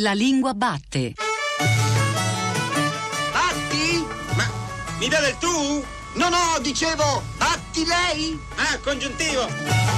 [0.00, 1.14] La lingua batte.
[3.32, 4.06] Batti?
[4.36, 4.48] Ma
[5.00, 5.84] mi dà del tu?
[6.14, 8.38] No, no, dicevo, batti lei?
[8.54, 9.97] Ah, congiuntivo.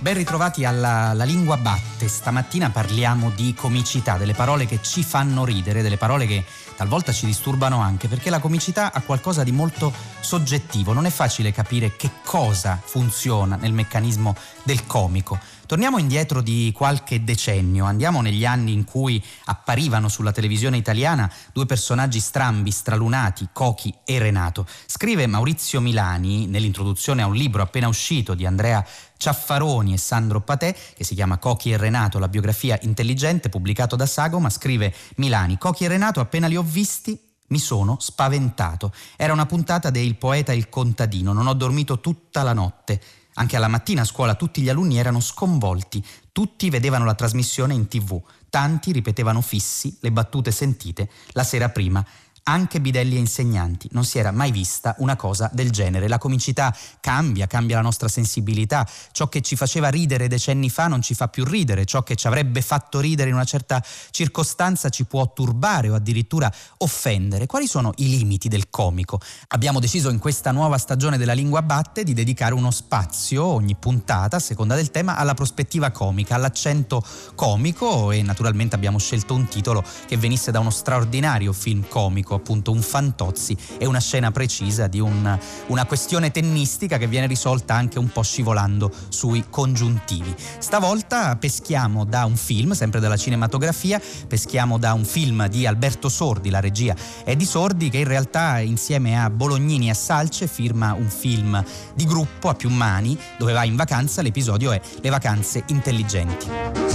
[0.00, 2.08] Ben ritrovati alla La Lingua Batte.
[2.08, 6.42] Stamattina parliamo di comicità, delle parole che ci fanno ridere, delle parole che
[6.74, 10.94] talvolta ci disturbano anche, perché la comicità ha qualcosa di molto soggettivo.
[10.94, 15.38] Non è facile capire che cosa funziona nel meccanismo del comico.
[15.66, 21.66] Torniamo indietro di qualche decennio, andiamo negli anni in cui apparivano sulla televisione italiana due
[21.66, 24.66] personaggi strambi, stralunati, Cochi e Renato.
[24.86, 28.84] Scrive Maurizio Milani nell'introduzione a un libro appena uscito di Andrea
[29.20, 34.06] Ciaffaroni e Sandro Patè, che si chiama Cochi e Renato, la biografia intelligente, pubblicato da
[34.06, 38.94] Sagoma, scrive Milani, Cochi e Renato appena li ho visti mi sono spaventato.
[39.16, 42.98] Era una puntata de Il poeta e il contadino, non ho dormito tutta la notte.
[43.34, 46.02] Anche alla mattina a scuola tutti gli alunni erano sconvolti,
[46.32, 52.04] tutti vedevano la trasmissione in tv, tanti ripetevano fissi le battute sentite la sera prima
[52.50, 53.88] anche bidelli e insegnanti.
[53.92, 56.08] Non si era mai vista una cosa del genere.
[56.08, 58.86] La comicità cambia, cambia la nostra sensibilità.
[59.12, 61.84] Ciò che ci faceva ridere decenni fa non ci fa più ridere.
[61.84, 66.52] Ciò che ci avrebbe fatto ridere in una certa circostanza ci può turbare o addirittura
[66.78, 67.46] offendere.
[67.46, 69.20] Quali sono i limiti del comico?
[69.48, 74.36] Abbiamo deciso in questa nuova stagione della Lingua Batte di dedicare uno spazio, ogni puntata,
[74.36, 77.02] a seconda del tema, alla prospettiva comica, all'accento
[77.36, 82.72] comico e naturalmente abbiamo scelto un titolo che venisse da uno straordinario film comico appunto
[82.72, 87.98] un fantozzi e una scena precisa di un, una questione tennistica che viene risolta anche
[87.98, 90.34] un po' scivolando sui congiuntivi.
[90.58, 96.50] Stavolta peschiamo da un film, sempre della cinematografia, peschiamo da un film di Alberto Sordi,
[96.50, 100.94] la regia è di Sordi che in realtà insieme a Bolognini e a Salce firma
[100.94, 101.62] un film
[101.94, 106.89] di gruppo a più mani dove va in vacanza, l'episodio è Le vacanze intelligenti.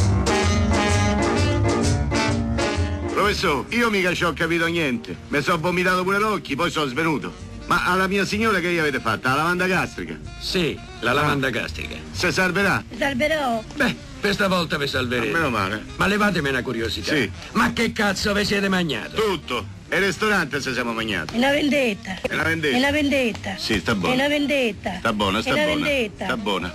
[3.26, 5.16] Professore, io mica ci ho capito niente.
[5.30, 7.34] Mi sono vomitato pure l'occhio, poi sono svenuto.
[7.66, 9.30] Ma alla mia signora che gli avete fatta?
[9.30, 10.16] La lavanda gastrica?
[10.40, 11.96] Sì, la lavanda gastrica.
[12.12, 12.84] Se salverà?
[12.96, 13.64] Salverò.
[13.74, 15.32] Beh, per stavolta vi salverete.
[15.32, 15.84] Meno male.
[15.96, 17.16] Ma levatemi una curiosità.
[17.16, 17.28] Sì.
[17.54, 19.16] Ma che cazzo vi siete magnato?
[19.16, 19.66] Tutto.
[19.90, 21.34] E il ristorante se siamo mangiati.
[21.34, 22.18] È una vendetta.
[22.22, 22.76] È una vendetta?
[22.76, 23.56] È una vendetta.
[23.58, 24.14] Sì, sta buona.
[24.14, 24.98] È una vendetta.
[25.00, 25.84] Sta buona, sta È una buona.
[25.88, 26.26] vendetta.
[26.26, 26.74] Sta buona.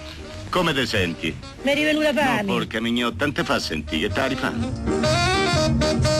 [0.48, 1.32] Come te senti?
[1.62, 2.42] Mi è rivenuta No, pane.
[2.44, 6.18] porca mignotta, non te fa sentire, che te la rifà?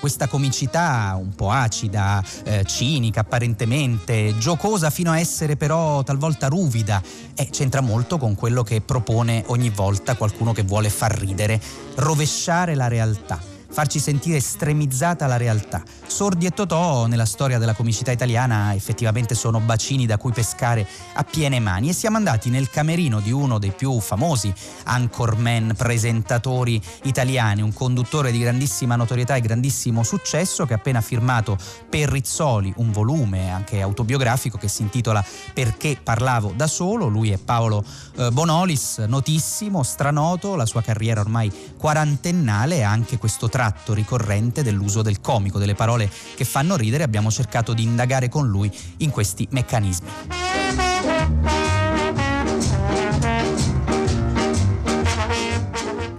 [0.00, 7.02] Questa comicità un po' acida, eh, cinica apparentemente, giocosa fino a essere però talvolta ruvida,
[7.34, 11.60] eh, c'entra molto con quello che propone ogni volta qualcuno che vuole far ridere,
[11.96, 15.82] rovesciare la realtà farci sentire estremizzata la realtà.
[16.06, 21.24] Sordi e Totò nella storia della comicità italiana effettivamente sono bacini da cui pescare a
[21.24, 24.52] piene mani e siamo andati nel camerino di uno dei più famosi
[24.84, 31.56] anchorman presentatori italiani, un conduttore di grandissima notorietà e grandissimo successo che ha appena firmato
[31.88, 37.38] per Rizzoli un volume anche autobiografico che si intitola Perché parlavo da solo, lui è
[37.38, 37.84] Paolo
[38.16, 45.20] eh, Bonolis, notissimo, stranoto, la sua carriera ormai quarantennale anche questo tratto ricorrente dell'uso del
[45.20, 50.08] comico, delle parole che fanno ridere, abbiamo cercato di indagare con lui in questi meccanismi.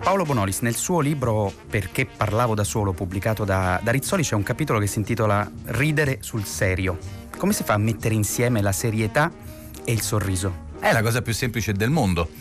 [0.04, 4.44] Paolo Bonolis nel suo libro Perché parlavo da solo, pubblicato da, da Rizzoli, c'è un
[4.44, 6.98] capitolo che si intitola Ridere sul serio.
[7.38, 9.32] Come si fa a mettere insieme la serietà
[9.86, 10.68] e il sorriso?
[10.78, 12.32] È la cosa più semplice del mondo,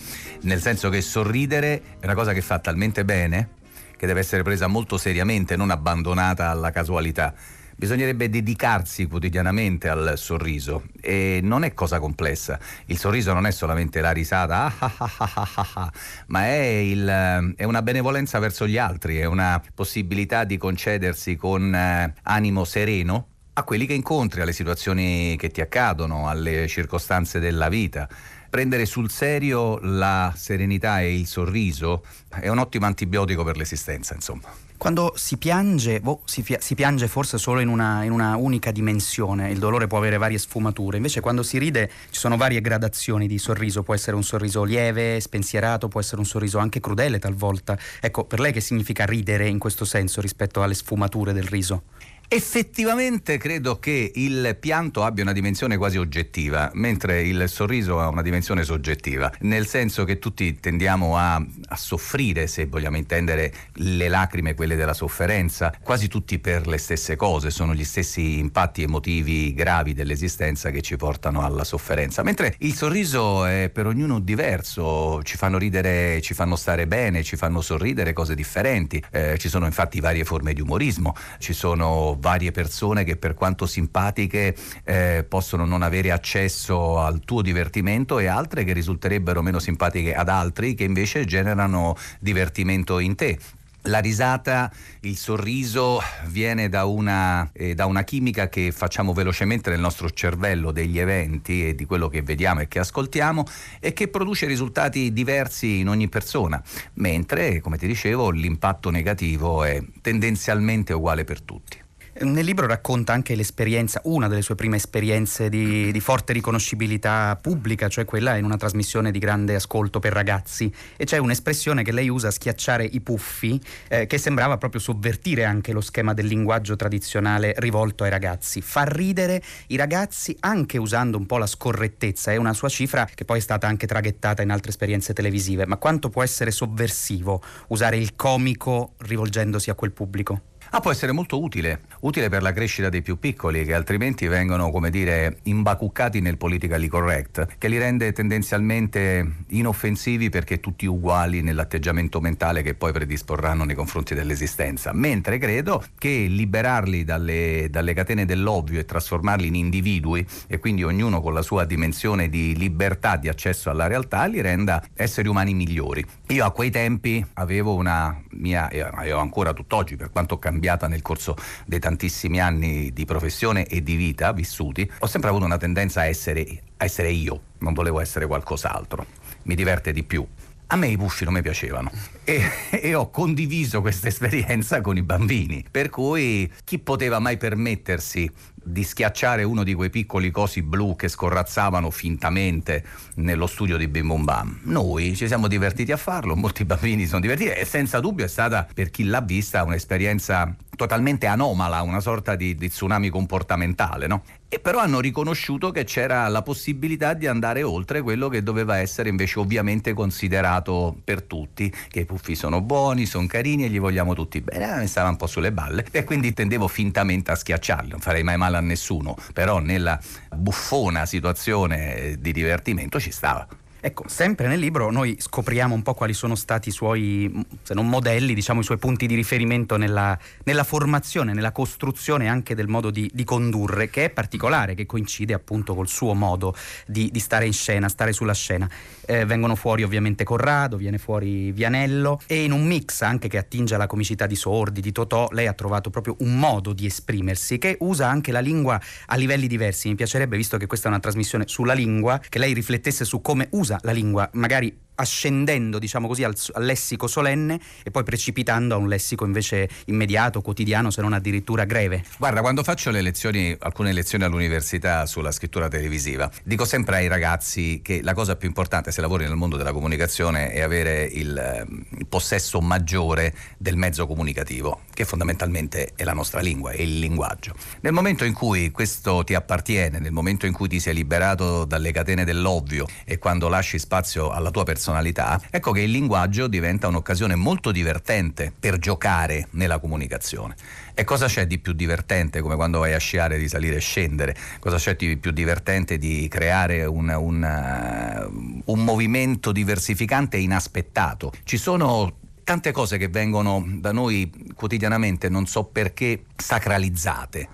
[0.41, 3.58] nel senso che sorridere è una cosa che fa talmente bene
[3.99, 7.35] che deve essere presa molto seriamente, non abbandonata alla casualità.
[7.75, 12.59] Bisognerebbe dedicarsi quotidianamente al sorriso e non è cosa complessa.
[12.87, 15.93] Il sorriso non è solamente la risata, ah, ah, ah, ah, ah, ah,
[16.29, 21.75] ma è, il, è una benevolenza verso gli altri, è una possibilità di concedersi con
[21.75, 27.69] eh, animo sereno a quelli che incontri, alle situazioni che ti accadono, alle circostanze della
[27.69, 28.09] vita.
[28.51, 34.49] Prendere sul serio la serenità e il sorriso è un ottimo antibiotico per l'esistenza, insomma.
[34.79, 38.71] Quando si piange, boh, si, fia- si piange forse solo in una, in una unica
[38.71, 43.27] dimensione, il dolore può avere varie sfumature, invece quando si ride ci sono varie gradazioni
[43.27, 47.77] di sorriso, può essere un sorriso lieve, spensierato, può essere un sorriso anche crudele talvolta.
[48.01, 51.83] Ecco, per lei che significa ridere in questo senso rispetto alle sfumature del riso?
[52.31, 58.21] Effettivamente credo che il pianto abbia una dimensione quasi oggettiva, mentre il sorriso ha una
[58.21, 64.53] dimensione soggettiva, nel senso che tutti tendiamo a, a, soffrire, se vogliamo intendere le lacrime,
[64.53, 69.95] quelle della sofferenza, quasi tutti per le stesse cose, sono gli stessi impatti emotivi gravi
[69.95, 75.57] dell'esistenza che ci portano alla sofferenza, mentre il sorriso è per ognuno diverso, ci fanno
[75.57, 80.25] ridere, ci fanno stare bene, ci fanno sorridere cose differenti, eh, ci sono infatti varie
[80.25, 84.55] forme di umorismo, ci sono varie persone che per quanto simpatiche
[84.85, 90.29] eh, possono non avere accesso al tuo divertimento e altre che risulterebbero meno simpatiche ad
[90.29, 93.39] altri che invece generano divertimento in te.
[93.83, 94.71] La risata,
[95.01, 100.73] il sorriso viene da una, eh, da una, chimica che facciamo velocemente nel nostro cervello
[100.73, 103.45] degli eventi e di quello che vediamo e che ascoltiamo
[103.81, 106.63] e che produce risultati diversi in ogni persona,
[106.95, 111.88] mentre, come ti dicevo, l'impatto negativo è tendenzialmente uguale per tutti.
[112.21, 117.87] Nel libro racconta anche l'esperienza, una delle sue prime esperienze di, di, forte riconoscibilità pubblica,
[117.87, 120.73] cioè quella in una trasmissione di grande ascolto per ragazzi.
[120.97, 125.71] E c'è un'espressione che lei usa, schiacciare i puffi, eh, che sembrava proprio sovvertire anche
[125.71, 128.63] lo schema del linguaggio tradizionale rivolto ai ragazzi.
[128.63, 133.25] Far ridere i ragazzi anche usando un po' la scorrettezza, è una sua cifra che
[133.25, 135.67] poi è stata anche traghettata in altre esperienze televisive.
[135.67, 140.41] Ma quanto può essere sovversivo usare il comico rivolgendosi a quel pubblico?
[140.71, 144.71] Ah, può essere molto utile, utile per la crescita dei più piccoli che altrimenti vengono,
[144.71, 152.21] come dire, imbacuccati nel politically correct, che li rende tendenzialmente inoffensivi perché tutti uguali nell'atteggiamento
[152.21, 154.93] mentale che poi predisporranno nei confronti dell'esistenza.
[154.93, 161.23] Mentre credo che liberarli dalle, dalle catene dell'ovvio e trasformarli in individui e quindi ognuno
[161.23, 166.05] con la sua dimensione di libertà di accesso alla realtà li renda esseri umani migliori.
[166.27, 170.89] Io a quei tempi avevo una mia, e ho ancora tutt'oggi per quanto cambiato, cambiata
[170.89, 175.57] nel corso dei tantissimi anni di professione e di vita vissuti, ho sempre avuto una
[175.57, 179.07] tendenza a essere, a essere io, non volevo essere qualcos'altro.
[179.45, 180.27] Mi diverte di più.
[180.71, 181.91] A me i puffi non mi piacevano
[182.25, 188.31] e, e, ho condiviso questa esperienza con i bambini, per cui chi poteva mai permettersi
[188.55, 192.85] di schiacciare uno di quei piccoli cosi blu che scorrazzavano fintamente
[193.15, 194.61] nello studio di Bim Bum Bam.
[194.65, 198.69] Noi ci siamo divertiti a farlo, molti bambini sono divertiti e senza dubbio è stata
[198.75, 204.23] per chi l'ha vista un'esperienza totalmente anomala, una sorta di, di tsunami comportamentale, no?
[204.51, 209.11] E però hanno riconosciuto che c'era la possibilità di andare oltre quello che doveva essere
[209.11, 214.15] invece ovviamente considerato per tutti, che i puffi sono buoni, sono carini e gli vogliamo
[214.15, 214.79] tutti bene.
[214.79, 218.39] Mi stava un po' sulle balle e quindi tendevo fintamente a schiacciarli, non farei mai
[218.39, 220.01] male a nessuno, però nella
[220.35, 223.47] buffona situazione di divertimento ci stava.
[223.81, 227.89] Ecco, sempre nel libro noi scopriamo un po' quali sono stati i suoi, se non
[227.89, 232.91] modelli, diciamo i suoi punti di riferimento nella, nella formazione, nella costruzione anche del modo
[232.91, 237.47] di, di, condurre, che è particolare, che coincide appunto col suo modo di, di stare
[237.47, 238.69] in scena, stare sulla scena.
[239.07, 243.77] Eh, vengono fuori ovviamente Corrado, viene fuori Vianello e in un mix anche che attinge
[243.77, 247.77] alla comicità di Sordi, di Totò, lei ha trovato proprio un modo di esprimersi che
[247.81, 249.89] usa anche la lingua a livelli diversi.
[249.89, 253.47] Mi piacerebbe, visto che questa è una trasmissione sulla lingua, che lei riflettesse su come
[253.53, 258.79] usa la lingua magari ascendendo diciamo così al, al, lessico solenne e poi precipitando a
[258.79, 262.05] un lessico invece immediato, quotidiano, se non addirittura greve.
[262.19, 267.81] Guarda, quando faccio le lezioni, alcune lezioni all'università sulla scrittura televisiva, dico sempre ai ragazzi
[267.83, 271.67] che la cosa più importante se lavori nel mondo della comunicazione è avere il,
[271.99, 277.55] il possesso maggiore del mezzo comunicativo, che fondamentalmente è la nostra lingua, è il linguaggio.
[277.81, 281.93] Nel momento in cui questo ti appartiene, nel momento in cui ti sei liberato dalle
[281.93, 286.89] catene dell'ovvio e quando lasci spazio alla tua persona, personalità, ecco che il linguaggio diventa
[286.89, 290.57] un'occasione molto divertente per giocare nella comunicazione.
[290.95, 294.35] E cosa c'è di più divertente come quando vai a sciare di salire e scendere?
[294.59, 298.31] Cosa c'è di più divertente di creare un, un,
[298.65, 301.33] uh, un movimento diversificante e inaspettato?
[301.45, 307.49] Ci sono tante cose che vengono da noi quotidianamente, non so perché, sacralizzate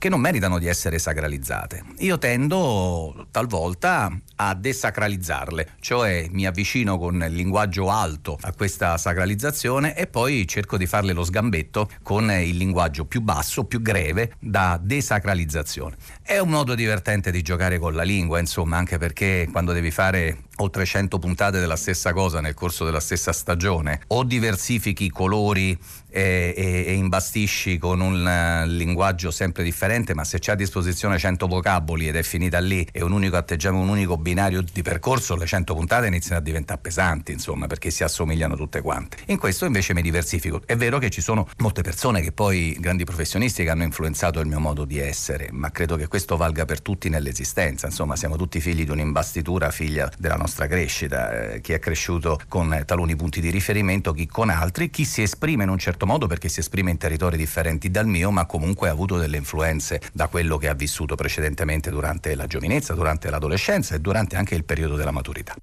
[0.00, 1.84] che non meritano di essere sacralizzate.
[1.98, 9.94] Io tendo talvolta a desacralizzarle, cioè mi avvicino con il linguaggio alto a questa sacralizzazione
[9.94, 14.80] e poi cerco di farle lo sgambetto con il linguaggio più basso, più greve da
[14.82, 15.96] desacralizzazione.
[16.22, 20.44] È un modo divertente di giocare con la lingua, insomma, anche perché quando devi fare
[20.60, 25.78] oltre 100 puntate della stessa cosa nel corso della stessa stagione, o diversifichi i colori
[26.08, 31.18] e, e, e imbastisci con un uh, linguaggio sempre differente, ma se c'è a disposizione
[31.18, 35.36] 100 vocaboli ed è finita lì e un unico atteggiamento, un unico binario di percorso,
[35.36, 39.18] le 100 puntate iniziano a diventare pesanti, insomma, perché si assomigliano tutte quante.
[39.26, 40.60] In questo invece mi diversifico.
[40.64, 44.46] È vero che ci sono molte persone che poi, grandi professionisti, che hanno influenzato il
[44.46, 47.86] mio modo di essere, ma credo che questo valga per tutti nell'esistenza.
[47.86, 51.52] Insomma, siamo tutti figli di un'imbastitura, figlia della nostra crescita.
[51.52, 55.64] Eh, chi è cresciuto con taluni punti di riferimento, chi con altri, chi si esprime
[55.64, 58.92] in un certo modo perché si esprime in territori differenti dal mio, ma comunque ha
[58.92, 64.00] avuto delle influenze da quello che ha vissuto precedentemente durante la giovinezza, durante l'adolescenza e
[64.00, 65.54] durante anche il periodo della maturità.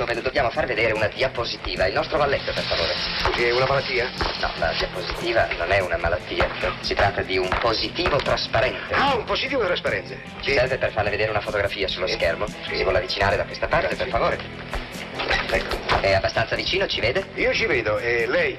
[0.00, 1.86] Dove le dobbiamo far vedere una diapositiva.
[1.86, 2.94] Il nostro valletto, per favore.
[3.22, 4.08] Scusi, è una malattia?
[4.40, 6.48] No, la diapositiva non è una malattia.
[6.80, 8.94] Si tratta di un positivo trasparente.
[8.94, 10.14] Ah, un positivo trasparenza.
[10.40, 10.52] Sì.
[10.54, 12.14] Serve per farle vedere una fotografia sullo Sì.
[12.14, 12.46] schermo.
[12.46, 12.76] Sì.
[12.76, 14.04] Si vuole avvicinare da questa parte, Grazie.
[14.04, 14.38] per favore.
[15.50, 15.98] Ecco.
[16.00, 17.26] È abbastanza vicino, ci vede?
[17.34, 18.58] Io ci vedo, e lei?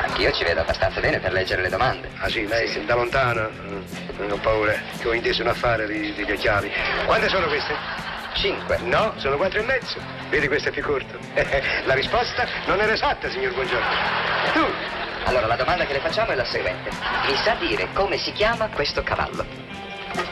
[0.00, 2.10] Anch'io ci vedo abbastanza bene per leggere le domande.
[2.18, 3.48] Ah sì, lei da lontano?
[3.50, 3.82] Mm,
[4.18, 6.70] Non ho paura, che ho inteso un affare di, degli occhiali.
[7.06, 7.72] Quante sono queste?
[8.40, 8.78] Cinque.
[8.82, 9.98] No, sono quattro e mezzo.
[10.28, 11.18] Vedi, questo è più corto.
[11.86, 13.86] La risposta non era esatta, signor Buongiorno.
[14.52, 14.64] Tu,
[15.24, 16.90] Allora, la domanda che le facciamo è la seguente.
[17.26, 19.44] Mi sa dire come si chiama questo cavallo?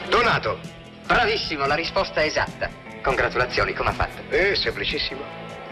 [0.07, 0.57] Donato.
[1.05, 2.69] Bravissimo, la risposta è esatta.
[3.03, 4.21] Congratulazioni, come ha fatto?
[4.29, 5.21] Eh, semplicissimo.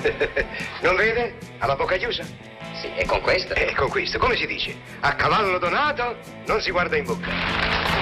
[0.82, 1.38] Non vede?
[1.60, 2.24] Ha la bocca chiusa?
[2.74, 3.54] Sì, e con questo?
[3.54, 4.76] E con questo, come si dice?
[5.00, 7.95] A cavallo donato non si guarda in bocca.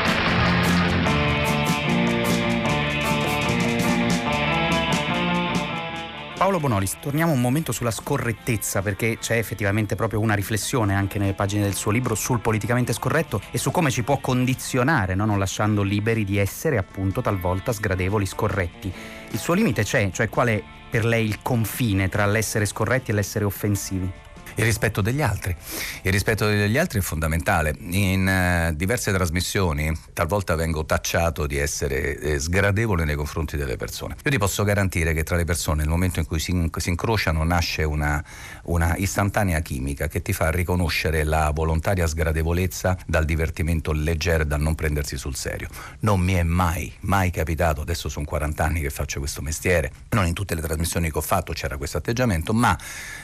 [6.43, 11.35] Paolo Bonolis, torniamo un momento sulla scorrettezza perché c'è effettivamente proprio una riflessione anche nelle
[11.35, 15.23] pagine del suo libro sul politicamente scorretto e su come ci può condizionare, no?
[15.23, 18.91] non lasciando liberi di essere appunto talvolta sgradevoli, scorretti.
[19.31, 23.13] Il suo limite c'è, cioè qual è per lei il confine tra l'essere scorretti e
[23.13, 24.11] l'essere offensivi?
[24.55, 25.55] Il rispetto degli altri.
[26.03, 27.75] Il rispetto degli altri è fondamentale.
[27.79, 34.15] In eh, diverse trasmissioni talvolta vengo tacciato di essere eh, sgradevole nei confronti delle persone.
[34.23, 37.43] Io ti posso garantire che tra le persone nel momento in cui si, si incrociano
[37.43, 38.23] nasce una,
[38.63, 44.61] una istantanea chimica che ti fa riconoscere la volontaria sgradevolezza dal divertimento leggero e dal
[44.61, 45.67] non prendersi sul serio.
[45.99, 50.27] Non mi è mai, mai capitato, adesso sono 40 anni che faccio questo mestiere, non
[50.27, 52.77] in tutte le trasmissioni che ho fatto c'era questo atteggiamento, ma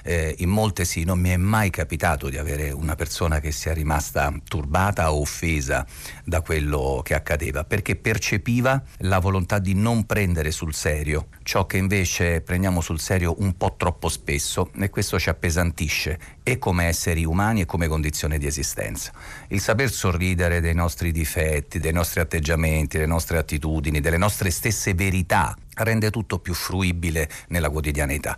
[0.04, 3.74] eh, in molte sì, non mi è mai capitato di avere una persona che sia
[3.74, 5.86] rimasta turbata o offesa
[6.24, 11.78] da quello che accadeva, perché percepiva la volontà di non prendere sul serio ciò che
[11.78, 17.26] invece prendiamo sul serio un po' troppo spesso e questo ci appesantisce e come esseri
[17.26, 19.12] umani e come condizione di esistenza.
[19.50, 24.94] Il saper sorridere dei nostri difetti, dei nostri atteggiamenti, delle nostre attitudini, delle nostre stesse
[24.94, 28.36] verità rende tutto più fruibile nella quotidianità.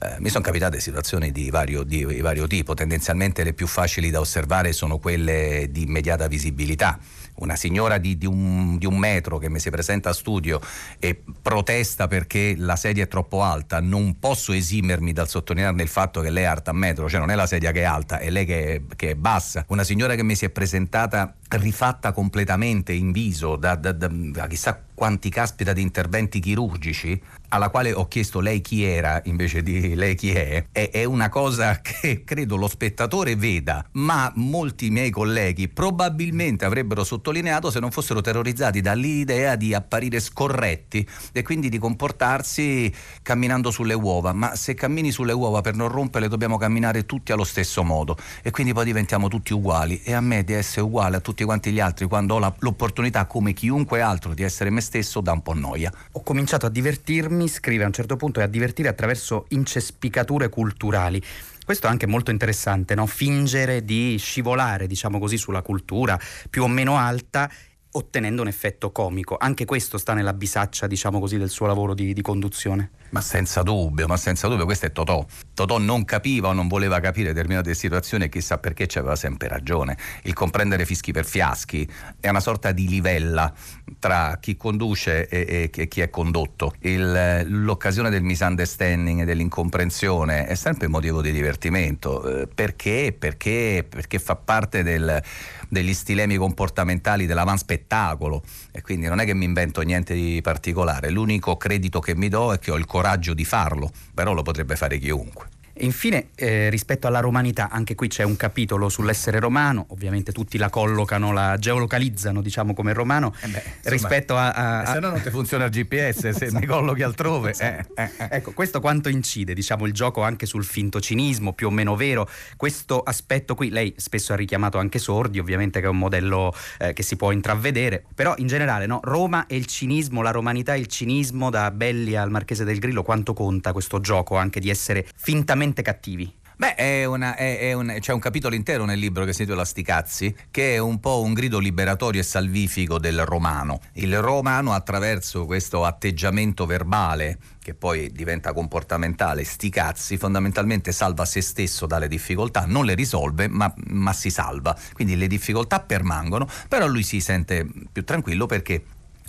[0.00, 4.10] Eh, mi sono capitate situazioni di vario, di, di vario tipo, tendenzialmente le più facili
[4.10, 6.98] da osservare sono quelle di immediata visibilità.
[7.40, 10.60] Una signora di, di un, di un metro che mi si presenta a studio
[10.98, 16.20] e protesta perché la sedia è troppo alta, non posso esimermi dal sottolinearne il fatto
[16.20, 18.30] che lei è alta a metro, cioè non è la sedia che è alta, è
[18.30, 19.64] lei che è, che è bassa.
[19.68, 24.46] Una signora che mi si è presentata rifatta completamente in viso da, da- da- da
[24.46, 27.18] chissà quanti caspita di interventi chirurgici,
[27.50, 31.30] alla quale ho chiesto lei chi era invece di lei chi è, è, è una
[31.30, 37.90] cosa che credo lo spettatore veda, ma molti miei colleghi probabilmente avrebbero sottolineato se non
[37.90, 44.74] fossero terrorizzati dall'idea di apparire scorretti e quindi di comportarsi camminando sulle uova, ma se
[44.74, 48.16] cammini sulle uova per non romperle dobbiamo camminare tutti allo stesso modo.
[48.42, 50.02] E quindi poi diventiamo tutti uguali.
[50.02, 53.26] E a me di essere uguale a tutti quanti gli altri quando ho la- l'opportunità
[53.26, 55.92] come chiunque altro di essere me stesso dà un po' noia.
[56.12, 61.22] Ho cominciato a divertirmi, scrive a un certo punto, e a divertire attraverso incespicature culturali.
[61.62, 63.04] Questo è anche molto interessante, no?
[63.04, 66.18] fingere di scivolare, diciamo così, sulla cultura
[66.48, 67.50] più o meno alta
[67.90, 69.36] ottenendo un effetto comico.
[69.38, 72.90] Anche questo sta nella bisaccia, diciamo così, del suo lavoro di, di conduzione.
[73.10, 75.24] Ma senza dubbio, ma senza dubbio, questo è Totò.
[75.54, 79.48] Totò non capiva o non voleva capire determinate situazioni e chissà perché ci aveva sempre
[79.48, 79.96] ragione.
[80.24, 81.88] Il comprendere fischi per fiaschi
[82.20, 83.52] è una sorta di livella
[83.98, 86.74] tra chi conduce e, e chi è condotto.
[86.80, 92.42] Il- l'occasione del misunderstanding e dell'incomprensione è sempre motivo di divertimento.
[92.42, 93.16] Eh, perché?
[93.18, 95.22] Perché, perché fa parte del-
[95.68, 101.10] degli stilemi comportamentali dell'avanspettacolo e quindi non è che mi invento niente di particolare.
[101.10, 104.76] L'unico credito che mi do è che ho il coraggio di farlo, però lo potrebbe
[104.76, 105.57] fare chiunque.
[105.80, 110.58] E infine, eh, rispetto alla romanità, anche qui c'è un capitolo sull'essere romano, ovviamente tutti
[110.58, 114.50] la collocano, la geolocalizzano, diciamo, come romano, Eh beh, insomma, rispetto a...
[114.50, 117.54] a- a- Se no non ti funziona il GPS, se ne collochi altrove.
[117.60, 118.28] eh, eh, eh.
[118.32, 122.28] Ecco, questo quanto incide, diciamo, il gioco anche sul finto cinismo, più o meno vero.
[122.56, 126.92] Questo aspetto qui, lei spesso ha richiamato anche Sordi, ovviamente che è un modello eh,
[126.92, 128.98] che si può intravedere, però in generale, no?
[129.04, 133.04] Roma e il cinismo, la romanità e il cinismo, da Belli al Marchese del Grillo,
[133.04, 136.34] quanto conta questo gioco anche di essere fintamente cattivi?
[136.58, 139.64] Beh, è una- è- è un- c'è un capitolo intero nel libro che si intitola
[139.64, 143.78] Sticazzi, che è un po' un grido liberatorio e salvifico del romano.
[143.92, 151.86] Il romano, attraverso questo atteggiamento verbale, che poi diventa comportamentale, sticazzi, fondamentalmente salva se stesso
[151.86, 154.76] dalle difficoltà, non le risolve, ma, ma si salva.
[154.94, 158.82] Quindi le difficoltà permangono, però lui si sente più tranquillo perché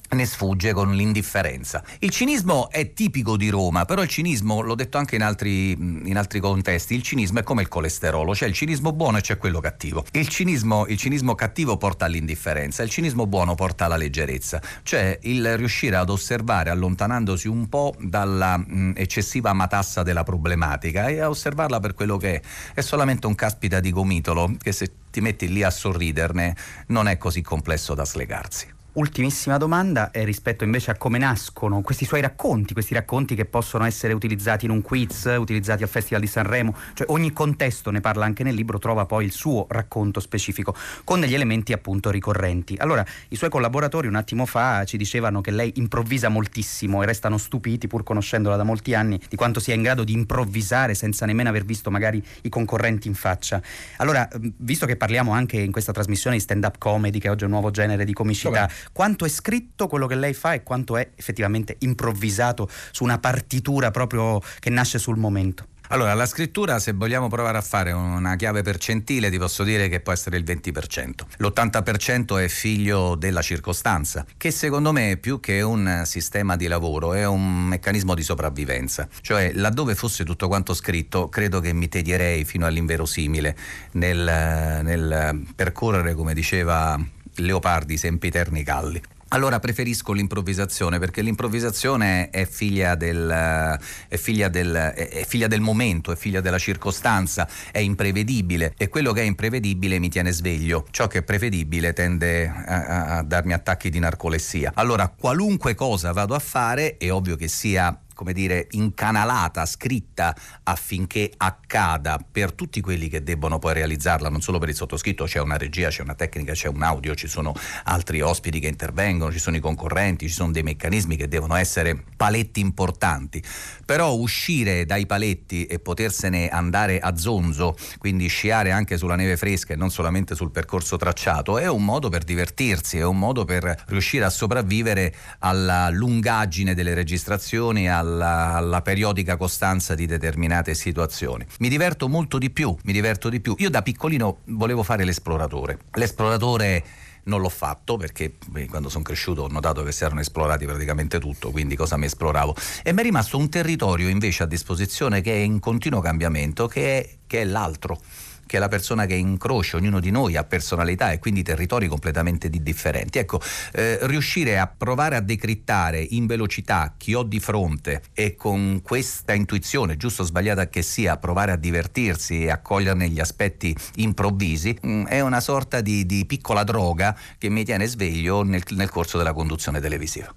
[0.09, 1.83] ne sfugge con l'indifferenza.
[1.99, 6.17] Il cinismo è tipico di Roma, però il cinismo, l'ho detto anche in altri, in
[6.17, 9.59] altri contesti, il cinismo è come il colesterolo, c'è il cinismo buono e c'è quello
[9.59, 10.05] cattivo.
[10.11, 15.57] Il cinismo, il cinismo cattivo porta all'indifferenza, il cinismo buono porta alla leggerezza, cioè il
[15.57, 21.79] riuscire ad osservare allontanandosi un po' dalla mh, eccessiva matassa della problematica e a osservarla
[21.79, 22.41] per quello che è.
[22.73, 26.55] È solamente un caspita di gomitolo che se ti metti lì a sorriderne
[26.87, 28.77] non è così complesso da slegarsi.
[28.99, 33.85] Ultimissima domanda è rispetto invece a come nascono questi suoi racconti, questi racconti che possono
[33.85, 38.25] essere utilizzati in un quiz, utilizzati al Festival di Sanremo, cioè ogni contesto ne parla
[38.25, 40.75] anche nel libro, trova poi il suo racconto specifico
[41.05, 42.75] con degli elementi appunto ricorrenti.
[42.77, 47.37] Allora, i suoi collaboratori un attimo fa ci dicevano che lei improvvisa moltissimo e restano
[47.37, 51.47] stupiti pur conoscendola da molti anni di quanto sia in grado di improvvisare senza nemmeno
[51.47, 53.61] aver visto magari i concorrenti in faccia.
[53.95, 54.27] Allora,
[54.57, 57.53] visto che parliamo anche in questa trasmissione di stand up comedy che oggi è un
[57.53, 61.75] nuovo genere di comicità, quanto è scritto quello che lei fa e quanto è effettivamente
[61.79, 65.67] improvvisato su una partitura proprio che nasce sul momento.
[65.91, 70.01] Allora, la scrittura, se vogliamo provare a fare una chiave percentile, ti posso dire che
[70.01, 71.11] può essere il 20%.
[71.37, 77.25] L'80% è figlio della circostanza, che secondo me più che un sistema di lavoro è
[77.25, 79.07] un meccanismo di sopravvivenza.
[79.19, 83.57] Cioè, laddove fosse tutto quanto scritto, credo che mi tedierei fino all'inverosimile
[83.93, 87.03] nel, nel percorrere, come diceva
[87.39, 89.01] Leopardi, sempiterni calli.
[89.31, 93.77] Allora preferisco l'improvvisazione perché l'improvvisazione è figlia del,
[94.07, 99.11] è figlia del, è- figlia del momento, è figlia della circostanza, è imprevedibile e quello
[99.11, 100.87] che è imprevedibile mi tiene sveglio.
[100.89, 104.71] Ciò che è prevedibile tende a- a darmi attacchi di narcolessia.
[104.73, 111.31] Allora qualunque cosa vado a fare è ovvio che sia come dire, incanalata, scritta affinché
[111.37, 115.55] accada per tutti quelli che debbono poi realizzarla, non solo per il sottoscritto, c'è una
[115.55, 117.53] regia, c'è una tecnica, c'è un audio, ci sono
[117.85, 122.03] altri ospiti che intervengono, ci sono i concorrenti, ci sono dei meccanismi che devono essere
[122.17, 123.41] paletti importanti.
[123.85, 129.71] Però uscire dai paletti e potersene andare a zonzo, quindi sciare anche sulla neve fresca
[129.71, 133.85] e non solamente sul percorso tracciato, è un modo per divertirsi, è un modo per
[133.87, 141.45] riuscire a sopravvivere alla lungaggine delle registrazioni, alla, alla periodica costanza di determinate situazioni.
[141.59, 143.55] Mi diverto molto di più, mi diverto di più.
[143.59, 145.79] Io da piccolino volevo fare l'esploratore.
[145.93, 146.83] L'esploratore
[147.23, 148.37] non l'ho fatto perché
[148.69, 152.55] quando sono cresciuto ho notato che si erano esplorati praticamente tutto, quindi cosa mi esploravo.
[152.83, 156.99] E mi è rimasto un territorio invece a disposizione che è in continuo cambiamento, che
[156.99, 157.99] è, che è l'altro
[158.49, 162.49] che è la persona che incrocia, ognuno di noi ha personalità e quindi territori completamente
[162.49, 163.19] di- differenti.
[163.19, 163.39] Ecco,
[163.73, 169.33] eh, riuscire a provare a decrittare in velocità chi ho di fronte e con questa
[169.33, 174.75] intuizione, giusto o sbagliata che sia, provare a divertirsi e a coglierne gli aspetti improvvisi,
[174.81, 179.19] mh, è una sorta di, di piccola droga che mi tiene sveglio nel, nel corso
[179.19, 180.33] della conduzione televisiva.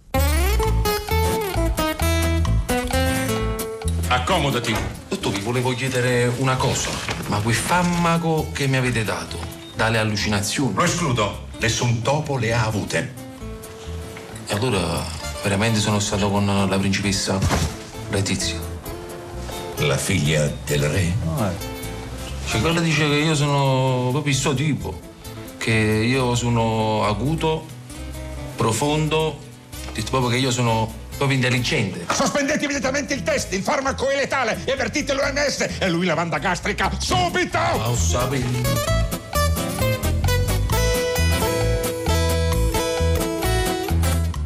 [4.13, 4.77] Accomodati.
[5.09, 6.91] Dottor, vi volevo chiedere una cosa.
[7.29, 9.39] Ma quel farmaco che mi avete dato,
[9.75, 10.75] dalle allucinazioni?
[10.75, 11.47] Lo escludo.
[11.61, 13.15] Nessun topo le ha avute.
[14.49, 15.03] E allora
[15.43, 17.39] veramente sono stato con la principessa
[18.11, 18.61] Letizia.
[19.79, 21.17] La figlia del re?
[22.49, 25.01] Cioè, quella dice che io sono proprio il suo tipo.
[25.57, 27.65] Che io sono acuto,
[28.57, 29.39] profondo,
[29.95, 32.05] detto proprio che io sono proprio intelligente.
[32.13, 36.39] Sospendete immediatamente il test, il farmaco è letale e avvertite l'OMS e lui la banda
[36.39, 37.59] gastrica subito!
[37.77, 39.01] Lo sapevo.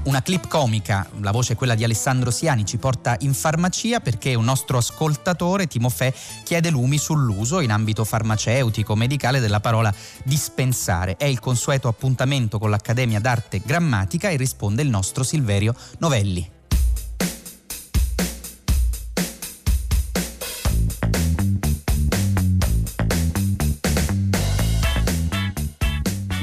[0.04, 4.34] Una clip comica, la voce è quella di Alessandro Siani, ci porta in farmacia perché
[4.34, 6.12] un nostro ascoltatore, Timofè,
[6.44, 11.16] chiede lumi sull'uso in ambito farmaceutico, medicale della parola dispensare.
[11.16, 16.54] È il consueto appuntamento con l'Accademia d'Arte Grammatica e risponde il nostro Silverio Novelli.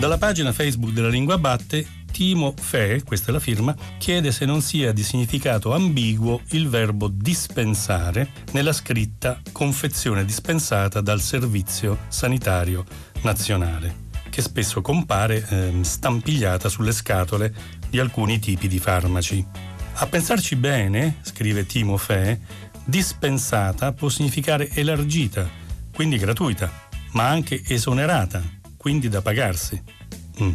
[0.03, 4.61] Dalla pagina Facebook della Lingua Batte, Timo Fe, questa è la firma, chiede se non
[4.61, 12.83] sia di significato ambiguo il verbo dispensare nella scritta confezione dispensata dal Servizio Sanitario
[13.21, 17.53] Nazionale, che spesso compare eh, stampigliata sulle scatole
[17.89, 19.45] di alcuni tipi di farmaci.
[19.93, 22.41] A pensarci bene, scrive Timo Fe,
[22.83, 25.49] dispensata può significare elargita,
[25.93, 26.69] quindi gratuita,
[27.11, 29.81] ma anche esonerata, quindi da pagarsi.
[30.41, 30.51] Mm.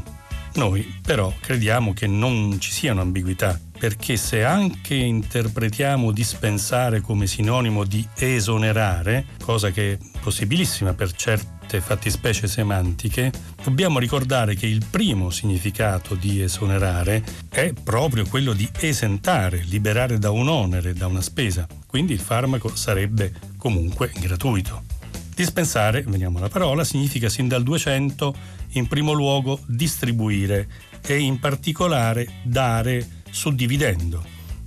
[0.56, 7.84] Noi però crediamo che non ci siano ambiguità, perché se anche interpretiamo dispensare come sinonimo
[7.84, 13.32] di esonerare, cosa che è possibilissima per certe fattispecie semantiche,
[13.64, 20.30] dobbiamo ricordare che il primo significato di esonerare è proprio quello di esentare, liberare da
[20.30, 21.66] un onere, da una spesa.
[21.86, 24.97] Quindi il farmaco sarebbe comunque gratuito.
[25.38, 28.34] Dispensare, veniamo alla parola, significa sin dal 200
[28.70, 30.68] in primo luogo distribuire
[31.00, 34.20] e in particolare dare suddividendo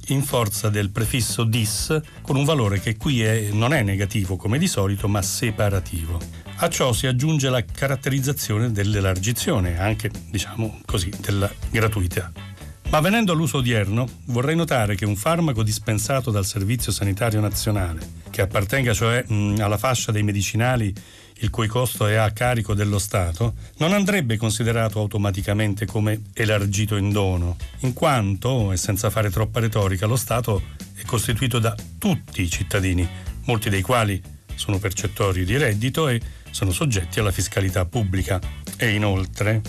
[0.07, 4.57] in forza del prefisso dis con un valore che qui è, non è negativo come
[4.57, 6.17] di solito ma separativo.
[6.55, 12.50] A ciò si aggiunge la caratterizzazione dell'elargizione, anche diciamo così, della gratuità.
[12.91, 18.41] Ma venendo all'uso odierno, vorrei notare che un farmaco dispensato dal Servizio Sanitario Nazionale, che
[18.41, 20.93] appartenga cioè mh, alla fascia dei medicinali
[21.36, 27.12] il cui costo è a carico dello Stato, non andrebbe considerato automaticamente come elargito in
[27.12, 30.62] dono, in quanto, e senza fare troppa retorica, lo Stato
[30.93, 33.08] è costituito da tutti i cittadini,
[33.45, 34.21] molti dei quali
[34.54, 36.19] sono percettori di reddito e
[36.51, 38.38] sono soggetti alla fiscalità pubblica.
[38.75, 39.62] E inoltre,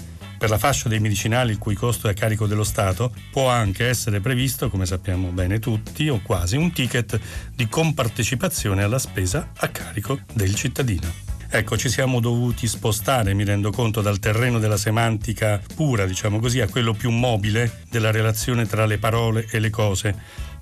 [0.43, 3.87] per la fascia dei medicinali il cui costo è a carico dello Stato, può anche
[3.87, 7.21] essere previsto, come sappiamo bene tutti, o quasi, un ticket
[7.55, 11.07] di compartecipazione alla spesa a carico del cittadino.
[11.49, 16.61] Ecco, ci siamo dovuti spostare, mi rendo conto, dal terreno della semantica pura, diciamo così,
[16.61, 20.13] a quello più mobile della relazione tra le parole e le cose,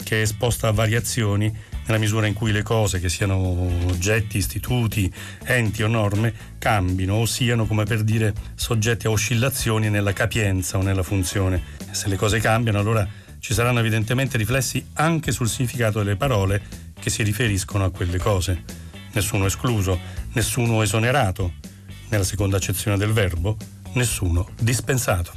[0.04, 1.50] che è esposta a variazioni
[1.90, 7.26] nella misura in cui le cose, che siano oggetti, istituti, enti o norme, cambino o
[7.26, 11.60] siano, come per dire, soggetti a oscillazioni nella capienza o nella funzione.
[11.90, 13.06] Se le cose cambiano, allora
[13.40, 16.62] ci saranno evidentemente riflessi anche sul significato delle parole
[16.98, 18.62] che si riferiscono a quelle cose
[19.12, 19.98] nessuno escluso,
[20.34, 21.54] nessuno esonerato,
[22.10, 23.56] nella seconda accezione del verbo,
[23.94, 25.32] nessuno dispensato.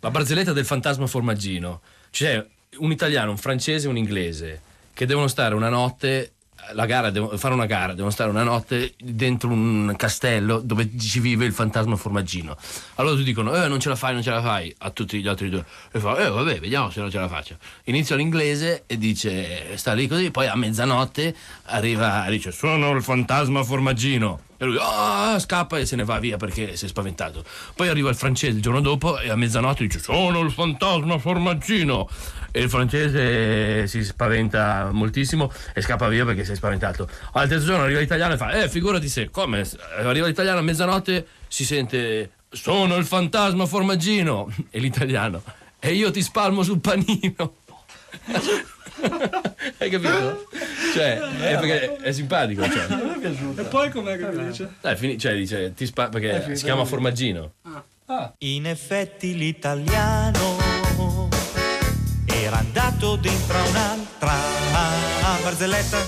[0.00, 1.80] La barzelletta del fantasma formaggino.
[2.10, 2.44] C'è
[2.78, 4.66] un italiano, un francese e un inglese
[4.98, 6.32] che devono stare una notte
[6.72, 11.20] la gara, devo fare una gara, devono stare una notte dentro un castello dove ci
[11.20, 12.56] vive il fantasma formaggino.
[12.96, 15.28] Allora tu dicono, eh, non ce la fai, non ce la fai, a tutti gli
[15.28, 15.64] altri due.
[15.92, 17.58] E fa, eh, vabbè, vediamo se non ce la faccio.
[17.84, 21.32] Inizia l'inglese e dice, sta lì così, poi a mezzanotte
[21.66, 24.40] arriva, dice, sono il fantasma formaggino.
[24.58, 27.44] E lui oh, scappa e se ne va via perché si è spaventato.
[27.74, 32.08] Poi arriva il francese il giorno dopo e a mezzanotte dice sono il fantasma formaggino.
[32.50, 37.08] E il francese si spaventa moltissimo e scappa via perché si è spaventato.
[37.32, 39.64] Al terzo giorno arriva l'italiano e fa eh figurati se, come?
[39.96, 44.52] Arriva l'italiano a mezzanotte si sente sono il fantasma formaggino.
[44.70, 45.42] E l'italiano
[45.80, 47.54] e io ti spalmo sul panino.
[49.78, 50.48] Hai capito?
[50.94, 52.68] Cioè, è perché è simpatico.
[52.68, 52.86] Cioè.
[53.56, 54.74] E poi com'è che dice?
[54.80, 57.52] Dai, fini- cioè, dice, ti spa- perché si chiama formaggino.
[58.06, 58.32] Ah.
[58.38, 60.56] In effetti l'italiano
[62.26, 64.32] era andato dentro a un'altra
[65.42, 65.98] barzelletta,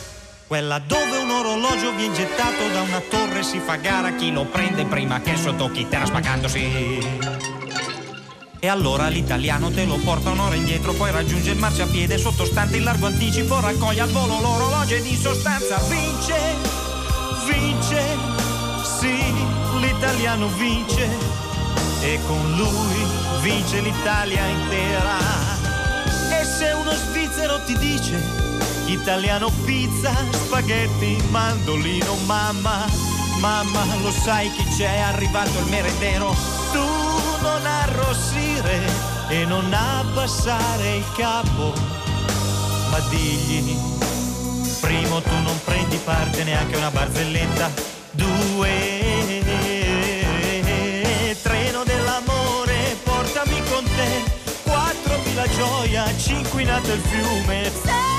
[0.46, 4.84] quella dove un orologio viene gettato da una torre si fa gara chi lo prende
[4.84, 6.98] prima che sotto chi terra spagandosi.
[8.62, 13.06] E allora l'italiano te lo porta un'ora indietro, poi raggiunge il marciapiede sottostante il largo
[13.06, 16.56] anticipo, raccoglie al volo l'orologio ed in sostanza vince,
[17.46, 18.02] vince,
[18.98, 19.16] sì,
[19.78, 21.08] l'italiano vince
[22.02, 23.02] e con lui
[23.40, 25.16] vince l'Italia intera.
[26.38, 28.22] E se uno svizzero ti dice
[28.84, 32.84] italiano pizza, spaghetti, mandolino, mamma,
[33.40, 36.36] mamma, lo sai chi c'è, è arrivato il merendero,
[36.72, 37.09] tu
[37.40, 38.80] non arrossire
[39.28, 41.72] e non abbassare il capo,
[42.90, 43.76] ma digli,
[44.80, 47.70] primo tu non prendi parte neanche una barzelletta,
[48.10, 49.42] due,
[51.42, 54.22] treno dell'amore, portami con te,
[54.62, 58.09] quattro la gioia, cinque inquinato il fiume.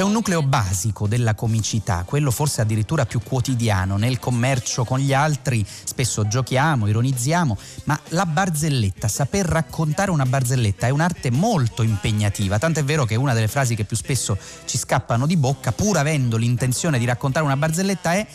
[0.00, 5.12] C'è un nucleo basico della comicità, quello forse addirittura più quotidiano, nel commercio con gli
[5.12, 5.62] altri.
[5.66, 12.80] Spesso giochiamo, ironizziamo, ma la barzelletta, saper raccontare una barzelletta è un'arte molto impegnativa, tanto
[12.80, 16.38] è vero che una delle frasi che più spesso ci scappano di bocca, pur avendo
[16.38, 18.26] l'intenzione di raccontare una barzelletta, è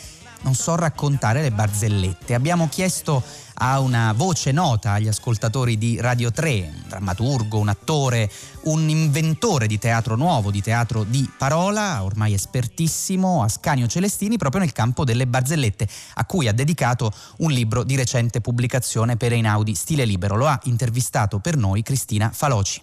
[0.42, 2.34] non so raccontare le barzellette.
[2.34, 3.22] Abbiamo chiesto
[3.58, 8.30] a una voce nota agli ascoltatori di Radio 3, un drammaturgo, un attore,
[8.64, 14.72] un inventore di teatro nuovo, di teatro di parola, ormai espertissimo, Ascanio Celestini, proprio nel
[14.72, 20.04] campo delle barzellette, a cui ha dedicato un libro di recente pubblicazione per Einaudi Stile
[20.04, 20.36] Libero.
[20.36, 22.82] Lo ha intervistato per noi Cristina Faloci.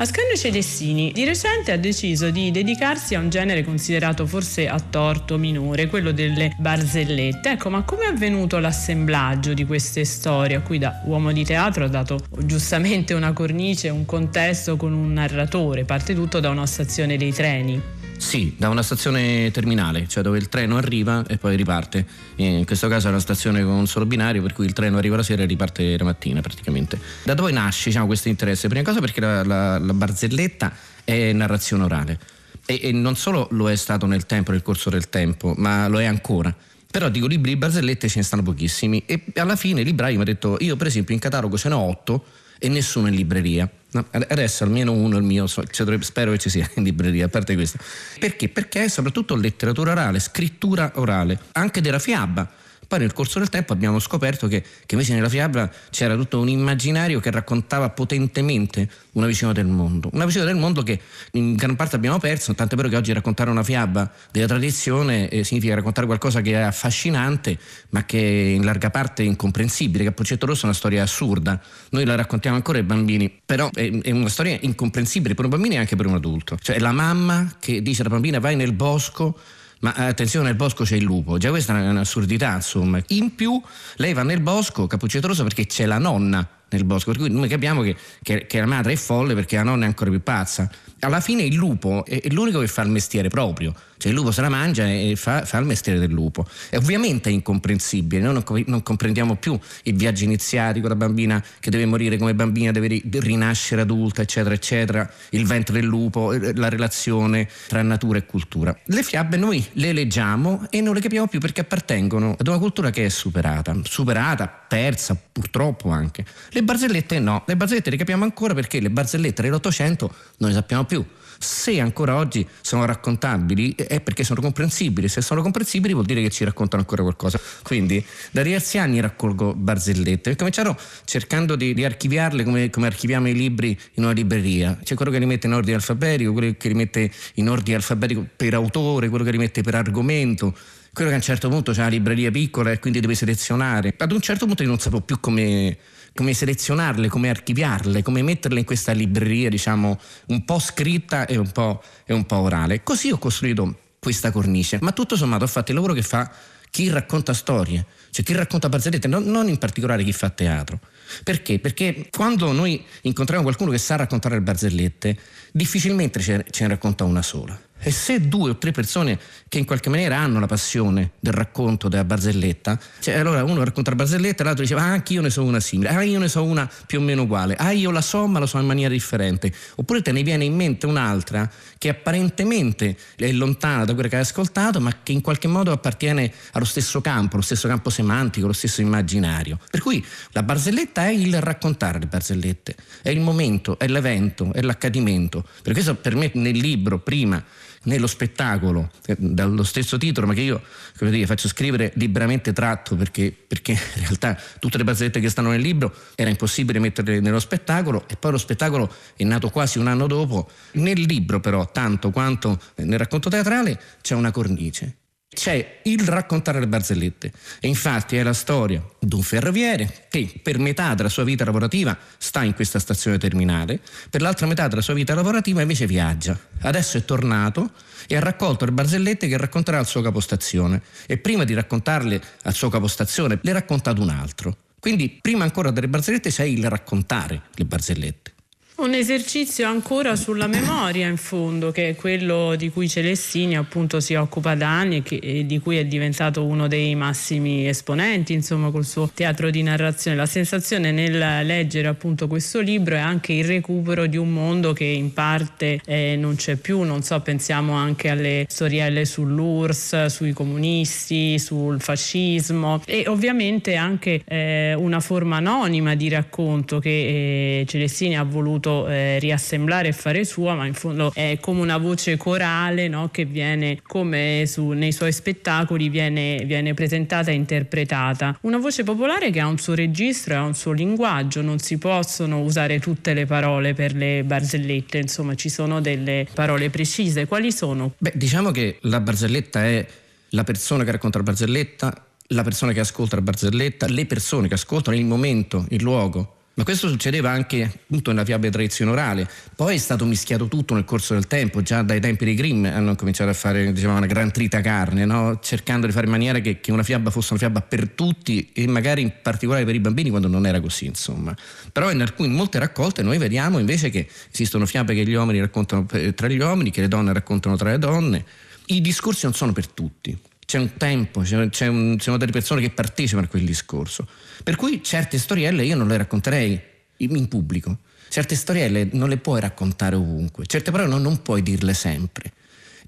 [0.00, 5.36] Ascanio Celestini di recente ha deciso di dedicarsi a un genere considerato forse a torto
[5.38, 7.50] minore, quello delle barzellette.
[7.50, 11.84] Ecco, ma come è avvenuto l'assemblaggio di queste storie a cui da uomo di teatro
[11.84, 17.16] ha dato giustamente una cornice, un contesto con un narratore, parte tutto da una stazione
[17.16, 17.97] dei treni?
[18.18, 22.04] Sì, da una stazione terminale, cioè dove il treno arriva e poi riparte.
[22.36, 25.16] In questo caso è una stazione con un solo binario, per cui il treno arriva
[25.16, 26.98] la sera e riparte la mattina praticamente.
[27.22, 28.68] Da dove nasce diciamo, questo interesse?
[28.68, 30.72] Prima cosa perché la, la, la barzelletta
[31.04, 32.18] è narrazione orale
[32.66, 36.00] e, e non solo lo è stato nel tempo, nel corso del tempo, ma lo
[36.00, 36.54] è ancora.
[36.90, 40.22] Però dico libri di barzellette ce ne stanno pochissimi e alla fine il libraio mi
[40.22, 42.24] ha detto io per esempio in catalogo ce ne ho otto
[42.58, 43.70] e nessuno in libreria.
[43.90, 45.64] No, adesso almeno uno il mio, cioè,
[46.02, 47.78] spero che ci sia in libreria, a parte questo.
[48.18, 48.48] Perché?
[48.50, 52.57] Perché è soprattutto letteratura orale, scrittura orale, anche della fiaba.
[52.88, 56.48] Poi nel corso del tempo abbiamo scoperto che, che, invece nella fiaba c'era tutto un
[56.48, 60.08] immaginario che raccontava potentemente una visione del mondo.
[60.14, 60.98] Una visione del mondo che
[61.32, 65.44] in gran parte abbiamo perso, tant'è vero che oggi raccontare una fiaba della tradizione eh,
[65.44, 67.58] significa raccontare qualcosa che è affascinante,
[67.90, 70.04] ma che in larga parte è incomprensibile.
[70.04, 71.60] Capuccetto Rosso è una storia assurda.
[71.90, 75.74] Noi la raccontiamo ancora ai bambini, però è, è una storia incomprensibile per un bambino
[75.74, 76.56] e anche per un adulto.
[76.58, 79.38] Cioè la mamma che dice alla bambina vai nel bosco
[79.80, 83.02] ma eh, attenzione, nel bosco c'è il lupo, già questa è un'assurdità, insomma.
[83.08, 83.60] In più,
[83.96, 87.48] lei va nel bosco, Cappuccetto Rosso, perché c'è la nonna nel bosco, per cui noi
[87.48, 90.70] capiamo che, che, che la madre è folle perché la nonna è ancora più pazza.
[91.00, 94.40] Alla fine il lupo è, l'unico che fa il mestiere proprio, cioè il lupo se
[94.40, 96.46] la mangia e fa, fa il mestiere del lupo.
[96.70, 101.70] E ovviamente è incomprensibile, noi non, non, comprendiamo più il viaggio iniziatico, la bambina che
[101.70, 106.68] deve morire come bambina, deve rinascere adulta, eccetera, eccetera, il ventre del lupo, eh, la
[106.68, 108.76] relazione tra natura e cultura.
[108.84, 112.90] Le fiabe noi le leggiamo e non le capiamo più perché appartengono ad una cultura
[112.90, 116.24] che è superata, superata, persa, purtroppo anche.
[116.50, 120.84] Le barzellette no, le barzellette le capiamo ancora perché le barzellette dell'Ottocento non le sappiamo
[120.84, 121.04] più.
[121.38, 126.30] Se ancora oggi sono raccontabili è perché sono comprensibili, se sono comprensibili vuol dire che
[126.30, 127.40] ci raccontano ancora qualcosa.
[127.62, 133.28] Quindi da diversi anni raccolgo barzellette e cominciarono cercando di, di archiviarle come, come, archiviamo
[133.28, 134.78] i libri in una libreria.
[134.82, 138.26] C'è quello che li mette in ordine alfabetico, quello che li mette in ordine alfabetico
[138.34, 140.54] per autore, quello che li mette per argomento
[140.98, 143.94] quello che a un certo punto c'è una libreria piccola e quindi deve selezionare.
[143.96, 145.76] Ad un certo punto io non sapevo più come,
[146.18, 151.48] come selezionarle, come archiviarle, come metterle in questa libreria, diciamo, un po' scritta e un
[151.52, 152.82] po', e un po orale.
[152.82, 156.28] Così ho costruito questa cornice, ma tutto sommato ho fatto il lavoro che fa
[156.70, 160.80] chi racconta storie, cioè chi racconta barzellette, non, non in particolare chi fa teatro.
[161.22, 161.60] Perché?
[161.60, 165.16] Perché quando noi incontriamo qualcuno che sa raccontare le barzellette,
[165.52, 167.56] difficilmente ce ne racconta una sola.
[167.80, 171.88] E se due o tre persone che in qualche maniera hanno la passione del racconto
[171.88, 175.30] della barzelletta, cioè allora uno racconta la barzelletta e l'altro dice ah anche io ne
[175.30, 178.00] so una simile, ah io ne so una più o meno uguale, ah io la
[178.00, 181.88] so ma la so in maniera differente, oppure te ne viene in mente un'altra che
[181.88, 186.64] apparentemente è lontana da quella che hai ascoltato ma che in qualche modo appartiene allo
[186.64, 189.58] stesso campo, lo stesso campo semantico, lo stesso immaginario.
[189.70, 194.62] Per cui la barzelletta è il raccontare le barzellette, è il momento, è l'evento, è
[194.62, 195.44] l'accadimento.
[195.62, 197.42] Per questo per me nel libro prima
[197.88, 200.62] nello spettacolo, eh, dallo stesso titolo, ma che io
[200.98, 205.60] dire, faccio scrivere liberamente tratto perché, perché, in realtà tutte le barzellette che stanno nel
[205.60, 210.06] libro era impossibile metterle nello spettacolo e poi lo spettacolo è nato quasi un anno
[210.06, 210.48] dopo.
[210.72, 214.97] Nel libro però, tanto quanto nel racconto teatrale, c'è una cornice
[215.38, 220.58] c'è il raccontare le barzellette e infatti è la storia di un ferroviere che per
[220.58, 223.78] metà della sua vita lavorativa sta in questa stazione terminale,
[224.10, 226.36] per l'altra metà della sua vita lavorativa invece viaggia.
[226.62, 227.70] Adesso è tornato
[228.08, 232.54] e ha raccolto le barzellette che racconterà al suo capostazione e prima di raccontarle al
[232.54, 234.56] suo capostazione le racconta ad un altro.
[234.80, 238.32] Quindi prima ancora delle barzellette c'è il raccontare le barzellette.
[238.78, 244.14] Un esercizio ancora sulla memoria in fondo, che è quello di cui Celestini appunto si
[244.14, 248.70] occupa da anni e, che, e di cui è diventato uno dei massimi esponenti, insomma,
[248.70, 250.16] col suo teatro di narrazione.
[250.16, 254.84] La sensazione nel leggere appunto questo libro è anche il recupero di un mondo che
[254.84, 261.36] in parte eh, non c'è più, non so, pensiamo anche alle storielle sull'URSS, sui comunisti,
[261.40, 268.22] sul fascismo e ovviamente anche eh, una forma anonima di racconto che eh, Celestini ha
[268.22, 272.88] voluto appunto eh, riassemblare e fare sua, ma in fondo è come una voce corale
[272.88, 273.08] no?
[273.10, 278.38] che viene come su, nei suoi spettacoli viene, viene presentata e interpretata.
[278.42, 281.78] Una voce popolare che ha un suo registro e ha un suo linguaggio, non si
[281.78, 287.26] possono usare tutte le parole per le barzellette, insomma ci sono delle parole precise.
[287.26, 287.92] Quali sono?
[287.98, 289.86] Beh, diciamo che la barzelletta è
[290.30, 294.54] la persona che racconta la barzelletta, la persona che ascolta la barzelletta, le persone che
[294.54, 296.37] ascoltano, il momento, il luogo.
[296.58, 299.30] Ma questo succedeva anche appunto nella fiaba di tradizione orale.
[299.54, 302.96] Poi è stato mischiato tutto nel corso del tempo, già dai tempi dei Grimm hanno
[302.96, 305.38] cominciato a fare diciamo, una gran trita carne, no?
[305.40, 308.66] cercando di fare in maniera che, che, una fiaba fosse una fiaba per tutti e
[308.66, 311.32] magari in particolare per i bambini quando non era così, insomma.
[311.70, 315.38] Però in, alcune, in molte raccolte noi vediamo invece che esistono fiabe che gli uomini
[315.38, 318.24] raccontano tra gli uomini, che le donne raccontano tra le donne.
[318.66, 320.18] I discorsi non sono per tutti
[320.48, 324.08] c'è un tempo, c'è, c'è un, ci sono delle persone che partecipano a quel discorso.
[324.42, 326.58] Per cui certe storielle io non le racconterei
[326.96, 327.76] in pubblico.
[328.08, 332.32] Certe storielle non le puoi raccontare ovunque, certe parole non, non puoi dirle sempre.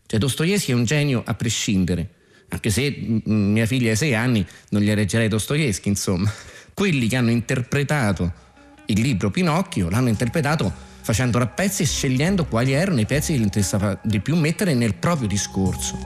[0.06, 2.08] Cioè Dostoevsky è un genio a prescindere,
[2.48, 6.32] anche se mia figlia ha sei anni non gli reggerei Dostoevsky, insomma.
[6.72, 8.32] Quelli che hanno interpretato
[8.86, 13.38] il libro Pinocchio l'hanno interpretato facendolo a pezzi e scegliendo quali erano i pezzi che
[13.38, 15.98] gli interessava di più mettere nel proprio discorso.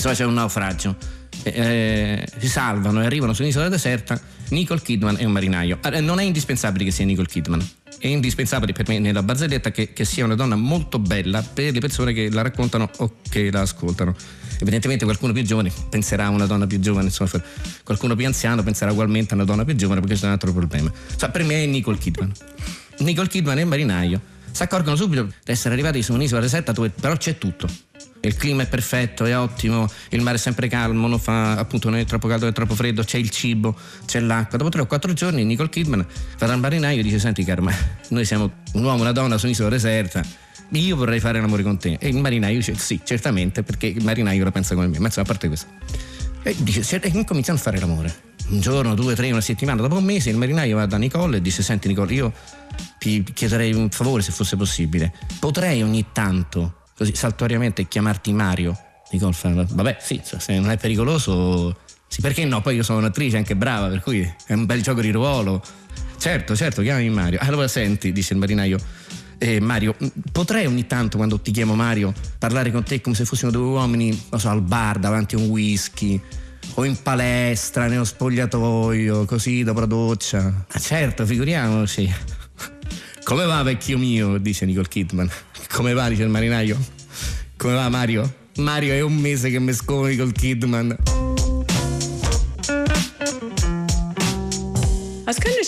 [0.00, 0.96] Pensavo c'è un naufragio.
[1.42, 5.78] Eh, si salvano e arrivano su un'isola deserta Nicole Kidman e un marinaio.
[5.82, 7.62] Eh, non è indispensabile che sia Nicole Kidman,
[7.98, 11.80] è indispensabile per me nella barzelletta che, che, sia una donna molto bella per le
[11.80, 14.14] persone che la raccontano o che la ascoltano.
[14.58, 17.30] Evidentemente qualcuno più giovane penserà a una donna più giovane, insomma,
[17.84, 20.90] qualcuno più anziano penserà ugualmente a una donna più giovane perché c'è un altro problema.
[21.14, 22.32] Cioè, per me è Nicole Kidman.
[23.00, 26.90] Nicole Kidman e il marinaio si accorgono subito di essere arrivati su un'isola deserta dove
[26.90, 27.68] però c'è tutto
[28.22, 32.04] il clima è perfetto, è ottimo, il mare è sempre calmo, non fa appunto è
[32.04, 34.58] troppo caldo né troppo freddo, c'è il cibo, c'è l'acqua.
[34.58, 36.06] Dopo tre o quattro giorni Nicole Kidman
[36.38, 37.74] va dal marinaio e dice senti caro, ma
[38.08, 40.22] noi siamo un uomo e una donna su un'isola deserta,
[40.68, 41.96] io vorrei fare l'amore con te.
[41.98, 45.26] E il marinaio dice sì, certamente, perché il marinaio la pensa come me, ma insomma
[45.26, 45.66] a parte questo.
[46.42, 48.28] E dice, e cominciano a fare l'amore.
[48.48, 51.40] Un giorno, due, tre, una settimana, dopo un mese il marinaio va da Nicole e
[51.40, 52.32] dice senti Nicole, io
[52.98, 55.12] ti chiederei un favore se fosse possibile.
[55.38, 58.78] Potrei ogni tanto così saltuariamente chiamarti Mario
[59.10, 59.48] di golf.
[59.48, 62.60] Vabbè, sì, se non è pericoloso, sì, perché no?
[62.60, 65.62] Poi io sono un'attrice anche brava, per cui è un bel gioco di ruolo.
[66.18, 67.38] Certo, certo, chiamami Mario.
[67.40, 68.78] Allora senti, dice il marinaio.
[69.38, 69.96] Eh, Mario,
[70.32, 74.26] potrei ogni tanto quando ti chiamo Mario parlare con te come se fossimo due uomini,
[74.28, 76.20] non so, al bar davanti a un whisky
[76.74, 80.66] o in palestra, nello spogliatoio, così dopo la doccia.
[80.68, 82.12] Ah certo, figuriamoci.
[83.24, 84.38] Come va vecchio mio?
[84.38, 85.30] dice Nicole Kidman.
[85.72, 86.08] Come va?
[86.08, 86.78] dice il marinaio.
[87.56, 88.32] Come va Mario?
[88.56, 90.96] Mario è un mese che mi sconi col Kidman.